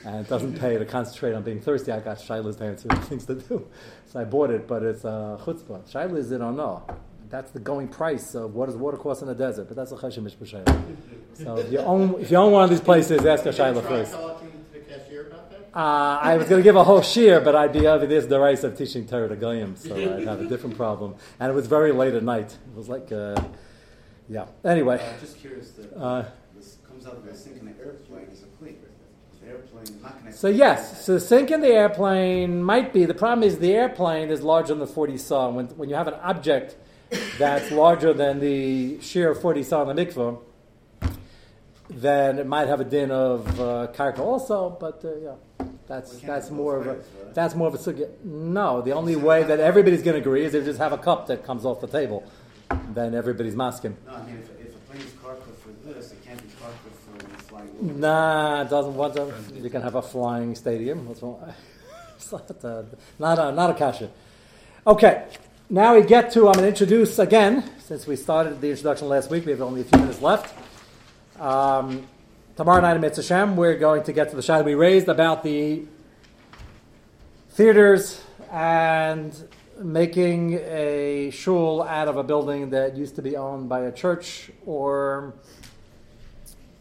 And 0.06 0.16
it 0.26 0.30
doesn't 0.30 0.58
pay 0.60 0.78
to 0.78 0.86
concentrate 0.86 1.34
on 1.34 1.44
being 1.44 1.60
thirsty. 1.60 1.92
I 1.92 2.00
got 2.00 2.22
Shiloh's 2.22 2.56
parents 2.56 2.84
who 2.84 2.90
have 2.96 3.06
things 3.08 3.26
to 3.26 3.36
do, 3.36 3.68
so 4.06 4.20
I 4.20 4.24
bought 4.24 4.50
it. 4.50 4.68
But 4.68 4.84
it's 4.84 5.04
a 5.04 5.38
chutzpah. 5.44 5.92
Shiloh's 5.92 6.32
is 6.32 6.38
don't 6.40 6.56
know. 6.56 6.84
That's 7.30 7.52
the 7.52 7.60
going 7.60 7.90
price 7.90 8.34
of 8.34 8.56
what 8.56 8.68
does 8.68 8.76
water 8.76 8.98
cost 8.98 9.22
in 9.22 9.28
the 9.28 9.36
desert. 9.36 9.68
But 9.68 9.76
that's 9.76 9.92
a 9.92 9.96
cheshem 9.96 10.24
mishpah 10.24 10.48
So 11.34 11.58
if 11.58 11.72
you 11.72 11.80
own 11.80 12.20
if 12.20 12.32
you 12.32 12.38
own 12.38 12.52
one 12.54 12.64
of 12.64 12.70
these 12.70 12.82
places, 12.82 13.26
ask 13.26 13.46
a 13.46 13.52
Shiloh 13.54 13.82
first. 13.82 14.14
talking 14.14 14.50
to 14.52 14.80
the 14.80 14.80
cashier 14.86 15.28
about 15.28 15.52
that? 15.52 15.60
Uh, 15.78 16.20
I 16.22 16.38
was 16.38 16.48
going 16.48 16.60
to 16.60 16.64
give 16.64 16.76
a 16.76 16.84
whole 16.84 17.02
shear, 17.02 17.40
but 17.42 17.56
I'd 17.56 17.74
be 17.74 17.86
over 17.86 18.08
this 18.08 18.26
the 18.26 18.40
rice 18.40 18.64
of 18.64 18.78
teaching 18.78 19.06
Torah 19.06 19.28
to 19.30 19.36
Goyim, 19.36 19.76
so 19.76 19.96
I'd 19.96 20.24
have 20.28 20.42
a 20.42 20.48
different 20.48 20.76
problem. 20.78 21.16
And 21.40 21.52
it 21.52 21.54
was 21.54 21.68
very 21.68 21.92
late 21.92 22.14
at 22.16 22.24
night. 22.24 22.52
It 22.54 22.76
was 22.76 22.90
like, 22.90 23.12
uh, 23.12 23.40
yeah. 24.28 24.46
Anyway, 24.66 24.96
Uh, 25.00 25.20
just 25.20 25.38
curious, 25.40 25.72
the, 25.72 25.96
uh, 26.00 26.26
this 26.56 26.78
comes 26.88 27.06
out 27.06 27.14
of 27.14 27.26
the 27.26 27.36
sink 27.36 27.60
in 27.60 27.66
the 27.68 27.80
airplane 27.80 28.28
is 28.32 28.42
a 28.42 28.48
clean. 28.58 28.78
So 30.32 30.48
yes, 30.48 31.06
so 31.06 31.14
the 31.14 31.20
sink 31.20 31.52
in 31.52 31.62
the 31.62 31.68
airplane 31.68 32.64
might 32.64 32.94
be. 32.94 33.06
The 33.06 33.14
problem 33.14 33.48
is 33.48 33.60
the 33.60 33.74
airplane 33.74 34.30
is 34.30 34.42
larger 34.42 34.70
than 34.70 34.80
the 34.80 34.88
40 34.88 35.18
saw. 35.18 35.50
When, 35.50 35.68
when 35.70 35.90
you 35.90 35.96
have 35.96 36.08
an 36.08 36.16
object 36.16 36.76
that's 37.38 37.72
larger 37.84 38.14
than 38.14 38.40
the 38.40 39.02
sheer 39.02 39.34
40 39.34 39.64
saw 39.64 39.90
in 39.90 39.96
the 39.96 40.06
mikvah, 40.06 40.40
then 41.90 42.40
it 42.40 42.46
might 42.46 42.68
have 42.68 42.80
a 42.80 42.84
din 42.84 43.12
of 43.12 43.60
uh, 43.60 43.88
karka 43.94 44.20
also, 44.20 44.70
but 44.80 45.04
uh, 45.04 45.16
yeah, 45.16 45.66
that's 45.88 46.20
that's 46.20 46.52
more 46.52 46.78
of 46.78 46.88
a 46.88 46.94
ways, 46.94 47.06
right? 47.24 47.34
that's 47.34 47.56
more 47.56 47.68
of 47.68 47.74
a 47.74 47.78
sugya. 47.78 48.10
No, 48.24 48.82
the 48.82 48.92
only 48.92 49.16
way 49.16 49.44
that 49.44 49.60
everybody's 49.60 50.04
going 50.04 50.14
to 50.14 50.22
agree 50.22 50.46
is 50.46 50.54
if 50.54 50.62
you 50.62 50.70
just 50.70 50.80
have 50.80 50.94
a 50.94 50.98
cup 50.98 51.28
that 51.28 51.44
comes 51.44 51.66
off 51.66 51.82
the 51.82 51.88
table, 51.88 52.24
then 52.94 53.16
everybody's 53.16 53.56
masking. 53.56 53.98
No, 54.06 54.14
I 54.14 54.26
mean, 54.26 54.38
if, 54.38 54.68
if 54.68 54.76
a 54.76 54.80
plane 54.80 55.02
is 55.02 55.14
carpet 55.22 55.56
for 55.60 55.72
this, 55.88 56.12
it 56.12 56.24
can't 56.24 56.42
be 56.42 56.50
carpet 56.62 56.94
for 56.94 57.26
when 57.26 57.34
it's 57.34 57.48
flying 57.48 57.69
over. 57.69 57.69
Nah, 57.82 58.64
it 58.64 58.70
doesn't 58.70 58.96
want 58.96 59.14
to. 59.16 59.34
You 59.56 59.70
can 59.70 59.82
have 59.82 59.96
a 59.96 60.02
flying 60.02 60.56
stadium. 60.56 61.16
Wrong? 61.22 61.54
It's 62.16 62.34
not 62.34 62.50
a, 62.66 62.86
not 63.18 63.40
a, 63.40 63.52
not 63.54 63.70
a 63.70 63.74
kasha. 63.74 64.12
Okay, 64.86 65.26
now 65.70 65.96
we 65.96 66.02
get 66.02 66.32
to, 66.32 66.48
I'm 66.48 66.54
going 66.54 66.64
to 66.64 66.68
introduce 66.68 67.18
again, 67.18 67.64
since 67.80 68.06
we 68.06 68.18
started 68.18 68.60
the 68.60 68.72
introduction 68.72 69.08
last 69.08 69.30
week, 69.30 69.46
we 69.46 69.54
have 69.54 69.62
only 69.62 69.82
a 69.82 69.84
few 69.86 70.00
minutes 70.00 70.22
left. 70.22 70.54
Um, 71.40 72.08
tomorrow 72.58 72.82
night 72.82 72.96
at 72.96 73.02
Mitzvah 73.02 73.54
we're 73.56 73.78
going 73.78 74.04
to 74.04 74.12
get 74.12 74.32
to 74.32 74.36
the 74.36 74.42
shot 74.42 74.66
we 74.66 74.76
raised 74.76 75.08
about 75.08 75.44
the 75.44 75.86
theaters 77.52 78.22
and 78.52 79.34
making 79.80 80.56
a 80.56 81.30
shul 81.32 81.84
out 81.84 82.10
of 82.10 82.18
a 82.18 82.24
building 82.24 82.72
that 82.72 82.98
used 82.98 83.16
to 83.16 83.22
be 83.22 83.38
owned 83.38 83.70
by 83.70 83.82
a 83.82 83.92
church 83.94 84.52
or 84.66 85.34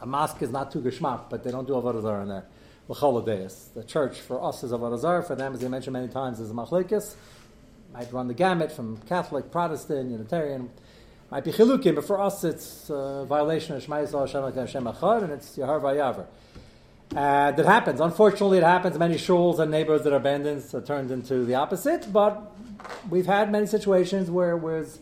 a 0.01 0.07
mosque 0.07 0.43
is 0.43 0.51
not 0.51 0.71
too 0.71 0.81
geschmack, 0.81 1.29
but 1.31 1.43
they 1.45 1.51
don't 1.51 1.67
do 1.67 1.75
avodah 1.75 2.03
zarah 2.03 2.23
in 2.23 2.29
there. 2.29 2.47
L'choladeis. 2.89 3.73
The 3.75 3.85
church 3.85 4.21
for 4.21 4.43
us 4.43 4.63
is 4.63 4.73
avodah 4.73 4.99
zarah. 4.99 5.23
For 5.23 5.35
them, 5.35 5.55
as 5.55 5.65
I 5.65 5.69
mentioned 5.69 5.93
many 5.93 6.09
times, 6.09 6.41
is 6.41 6.53
machlekes. 6.53 7.15
Might 7.93 8.13
run 8.13 8.29
the 8.29 8.35
gamut 8.35 8.71
from 8.71 8.99
Catholic, 9.09 9.51
Protestant, 9.51 10.11
Unitarian. 10.11 10.71
Might 11.31 11.45
be 11.45 11.53
chilukim, 11.53 11.95
but 11.95 12.05
for 12.07 12.21
us, 12.21 12.45
it's 12.45 12.89
a 12.91 13.27
violation 13.29 13.77
of 13.77 13.83
Shema 13.83 13.97
Yisrael 13.97 14.27
Hashem 14.27 14.55
Hashem 14.55 14.85
Echad, 14.85 15.25
and 15.25 15.33
it's 15.33 15.57
Yahar 15.57 15.81
Vayaver. 15.81 16.27
And 17.11 17.57
that 17.57 17.67
happens. 17.67 18.01
Unfortunately, 18.01 18.59
it 18.59 18.65
happens. 18.65 18.99
Many 18.99 19.17
shuls 19.17 19.59
and 19.59 19.71
neighborhoods 19.71 20.05
that 20.05 20.13
are 20.13 20.17
abandoned 20.17 20.63
are 20.75 20.81
turned 20.81 21.11
into 21.11 21.45
the 21.45 21.55
opposite. 21.55 22.13
But 22.13 22.53
we've 23.11 23.27
had 23.27 23.51
many 23.51 23.67
situations 23.67 24.31
where 24.31 24.53
it 24.53 24.59
was 24.59 25.01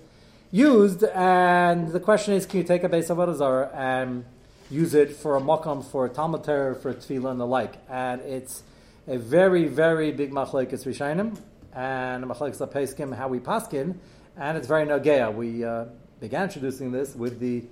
used, 0.53 1.05
and 1.05 1.89
the 1.89 2.01
question 2.01 2.35
is, 2.35 2.47
can 2.47 2.59
you 2.59 2.65
take 2.65 2.85
a 2.85 2.89
base 2.89 3.11
of 3.11 3.19
avodah 3.19 3.37
zarah 3.37 3.71
and 3.75 4.25
use 4.71 4.95
it 4.95 5.13
for 5.13 5.37
a 5.37 5.41
makam, 5.41 5.85
for 5.85 6.07
a 6.07 6.09
Talmud 6.09 6.45
Torah, 6.45 6.75
for 6.75 6.93
tefillah 6.93 7.31
and 7.31 7.41
the 7.41 7.47
like? 7.47 7.75
And 7.89 8.21
it's 8.23 8.63
a 9.07 9.19
very, 9.19 9.67
very 9.69 10.13
big 10.13 10.33
machlekes 10.33 10.85
rishonim 10.85 11.39
and 11.73 12.25
a 12.25 12.27
machlekes 12.27 12.59
apeskim 12.59 13.15
how 13.15 13.29
we 13.29 13.39
paskin, 13.39 13.97
and 14.37 14.57
it's 14.57 14.67
very 14.67 14.87
nogea. 14.87 15.33
We 15.33 15.65
uh, 15.65 15.87
began 16.21 16.45
introducing 16.45 16.91
this 16.91 17.15
with 17.15 17.39
the 17.39 17.65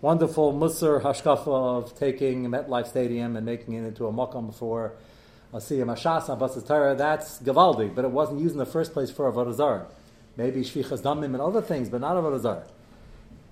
wonderful 0.00 0.52
Musar 0.52 1.00
hashkafa 1.00 1.46
of 1.46 1.98
taking 1.98 2.44
MetLife 2.46 2.88
Stadium 2.88 3.36
and 3.36 3.46
making 3.46 3.74
it 3.74 3.84
into 3.84 4.06
a 4.06 4.12
makam 4.12 4.54
for 4.54 4.92
a 5.52 5.58
siyam 5.58 5.86
hashas 5.86 6.66
Torah. 6.66 6.94
That's 6.94 7.38
gavaldi, 7.38 7.94
but 7.94 8.04
it 8.04 8.10
wasn't 8.10 8.40
used 8.40 8.52
in 8.54 8.58
the 8.58 8.66
first 8.66 8.92
place 8.92 9.10
for 9.10 9.32
avodah 9.32 9.54
zarah. 9.54 9.86
Maybe 10.36 10.62
shvichas 10.62 11.00
damim 11.00 11.26
and 11.26 11.40
other 11.40 11.62
things, 11.62 11.88
but 11.88 12.00
not 12.00 12.16
avodah 12.16 12.40
zarah. 12.40 12.66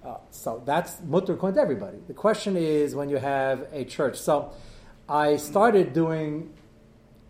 Uh, 0.04 0.16
so 0.30 0.62
that's 0.66 1.00
mutter 1.02 1.34
according 1.34 1.54
to 1.54 1.60
everybody. 1.60 1.98
The 2.08 2.14
question 2.14 2.56
is 2.56 2.94
when 2.94 3.08
you 3.08 3.18
have 3.18 3.68
a 3.72 3.84
church. 3.84 4.16
So 4.16 4.52
I 5.08 5.36
started 5.36 5.92
doing 5.92 6.52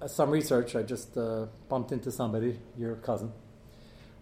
uh, 0.01 0.09
some 0.09 0.31
research. 0.31 0.75
I 0.75 0.83
just 0.83 1.17
uh, 1.19 1.47
bumped 1.69 1.93
into 1.93 2.11
somebody, 2.11 2.59
your 2.79 2.97
cousin, 2.97 3.31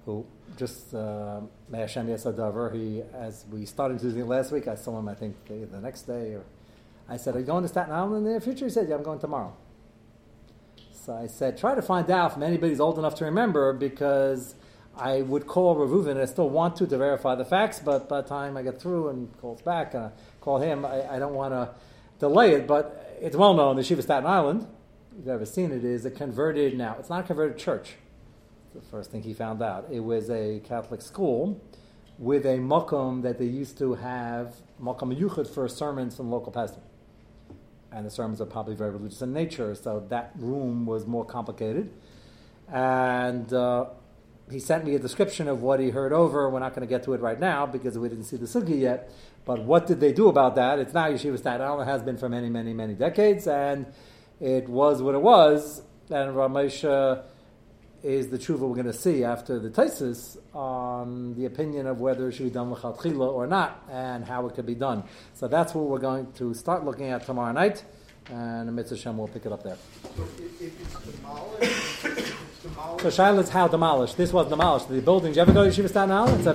who 0.05 0.27
just 0.57 0.93
uh, 0.95 1.41
May 1.69 1.81
Hashem 1.81 2.09
Yesadavar. 2.09 2.75
He, 2.75 3.03
as 3.15 3.45
we 3.53 3.67
started 3.67 4.03
it 4.03 4.27
last 4.27 4.51
week, 4.51 4.67
I 4.67 4.75
saw 4.75 4.99
him. 4.99 5.09
I 5.09 5.15
think 5.15 5.37
the, 5.47 5.67
the 5.67 5.81
next 5.81 6.03
day, 6.03 6.35
or 6.35 6.43
I 7.09 7.19
said, 7.19 7.37
"Are 7.37 7.41
you 7.41 7.47
going 7.47 7.63
to 7.63 7.69
Staten 7.69 7.93
Island 7.93 8.17
in 8.17 8.25
the 8.25 8.31
near 8.31 8.41
future?" 8.41 8.65
He 8.65 8.71
said, 8.71 8.89
"Yeah, 8.89 8.97
I'm 8.97 9.05
going 9.05 9.21
tomorrow." 9.21 9.55
So 10.91 11.15
I 11.15 11.29
said, 11.29 11.57
"Try 11.57 11.77
to 11.77 11.83
find 11.83 12.11
out 12.11 12.37
if 12.37 12.43
anybody's 12.43 12.81
old 12.81 12.99
enough 12.99 13.15
to 13.17 13.25
remember, 13.27 13.73
because." 13.73 14.57
I 14.97 15.23
would 15.23 15.47
call 15.47 15.77
Reuven, 15.77 16.11
and 16.11 16.21
I 16.21 16.25
still 16.27 16.49
want 16.49 16.77
to 16.77 16.87
to 16.87 16.99
verify 16.99 17.35
the 17.35 17.45
facts, 17.45 17.79
but 17.79 18.09
by 18.09 18.21
the 18.21 18.29
time 18.29 18.57
I 18.57 18.63
get 18.63 18.81
through 18.81 19.09
and 19.09 19.37
calls 19.39 19.63
back 19.63 19.95
and 19.95 20.05
I 20.05 20.11
call 20.41 20.59
him, 20.59 20.85
I, 20.85 21.17
I 21.17 21.19
don't 21.19 21.35
want 21.35 21.55
to 21.55 21.71
delay 22.19 22.55
it. 22.55 22.67
But 22.67 23.19
it's 23.21 23.37
well 23.37 23.55
known 23.55 23.77
the 23.77 23.83
Shiva 23.83 24.03
Staten 24.03 24.27
Island, 24.27 24.67
if 25.13 25.19
you've 25.19 25.29
ever 25.29 25.47
seen 25.47 25.73
it, 25.73 25.85
is 25.85 26.05
a 26.05 26.11
converted, 26.11 26.77
now, 26.77 26.97
it's 26.99 27.09
not 27.09 27.21
a 27.21 27.27
converted 27.27 27.59
church. 27.59 27.95
The 28.75 28.81
first 28.81 29.11
thing 29.11 29.23
he 29.23 29.35
found 29.35 29.63
out. 29.63 29.87
It 29.91 30.01
was 30.01 30.31
a 30.31 30.61
Catholic 30.61 31.03
school 31.03 31.61
with 32.19 32.45
a 32.45 32.59
makom 32.59 33.23
that 33.23 33.39
they 33.39 33.47
used 33.47 33.79
to 33.79 33.95
have, 33.95 34.55
makom 34.81 35.17
yuchad 35.19 35.49
for 35.49 35.67
sermons 35.67 36.15
from 36.15 36.31
local 36.31 36.53
pastor. 36.53 36.81
And 37.91 38.07
the 38.07 38.11
sermons 38.11 38.41
are 38.41 38.47
probably 38.47 38.75
very 38.75 38.91
religious 38.91 39.23
in 39.23 39.33
nature, 39.33 39.75
so 39.75 40.07
that 40.11 40.33
room 40.37 40.87
was 40.87 41.07
more 41.07 41.25
complicated. 41.25 41.91
And 42.69 43.53
uh, 43.53 43.87
he 44.51 44.59
sent 44.59 44.85
me 44.85 44.95
a 44.95 44.99
description 44.99 45.49
of 45.49 45.63
what 45.63 45.81
he 45.81 45.91
heard 45.91 46.13
over. 46.13 46.49
We're 46.51 46.61
not 46.61 46.75
going 46.75 46.87
to 46.87 46.93
get 46.93 47.05
to 47.05 47.15
it 47.15 47.21
right 47.21 47.39
now 47.39 47.67
because 47.67 47.99
we 47.99 48.09
didn't 48.09 48.25
see 48.25 48.37
the 48.37 48.47
sugya 48.47 48.79
yet. 48.79 49.13
But 49.45 49.63
what 49.63 49.87
did 49.87 50.01
they 50.01 50.13
do 50.13 50.29
about 50.29 50.57
that? 50.57 50.79
It's 50.79 50.93
now 50.93 51.09
Yeshiva 51.09 51.39
Staten 51.39 51.63
Island, 51.63 51.89
has 51.89 52.03
been 52.03 52.17
for 52.17 52.29
many, 52.29 52.51
many, 52.51 52.75
many 52.75 52.95
decades, 52.95 53.47
and 53.47 53.87
it 54.41 54.69
was 54.69 55.03
what 55.03 55.15
it 55.15 55.23
was. 55.23 55.83
And 56.11 56.35
Ramesha 56.35 57.23
is 58.03 58.29
the 58.29 58.39
truth 58.39 58.61
we're 58.61 58.75
going 58.75 58.87
to 58.87 58.93
see 58.93 59.25
after 59.25 59.59
the 59.59 59.71
Taisis 59.71 60.37
on 60.55 61.35
the 61.35 61.45
opinion 61.45 61.87
of 61.87 62.01
whether 62.01 62.29
it 62.29 62.33
should 62.33 62.45
be 62.45 62.51
done 62.51 62.71
l'chatchila 62.71 63.31
or 63.33 63.47
not, 63.47 63.85
and 63.91 64.25
how 64.25 64.47
it 64.47 64.55
could 64.55 64.67
be 64.67 64.75
done. 64.75 65.05
So 65.35 65.49
that's 65.49 65.75
what 65.75 65.87
we're 65.87 65.99
going 65.99 66.33
to 66.33 66.55
start 66.55 66.85
looking 66.85 67.11
at 67.11 67.27
tomorrow 67.27 67.53
night, 67.53 67.85
and 68.31 68.75
Mitzvah 68.75 68.97
Shem 68.97 69.19
will 69.19 69.29
pick 69.29 69.47
it 69.47 69.53
up 69.53 69.63
there. 69.63 69.77
So 70.03 70.23
if, 70.39 70.61
if 70.61 70.81
it's 70.81 71.17
demolished. 71.17 72.35
So 73.01 73.09
Shiloh's 73.09 73.49
how 73.49 73.67
demolished. 73.69 74.17
This 74.17 74.33
was 74.33 74.49
demolished. 74.49 74.89
The 74.89 75.01
buildings. 75.01 75.37
You 75.37 75.43
ever 75.43 75.53
go 75.53 75.65
to 75.65 75.71
Yeshiva 75.71 75.89
Staten 75.89 76.11
Island? 76.11 76.37
It's 76.39 76.47
a 76.47 76.49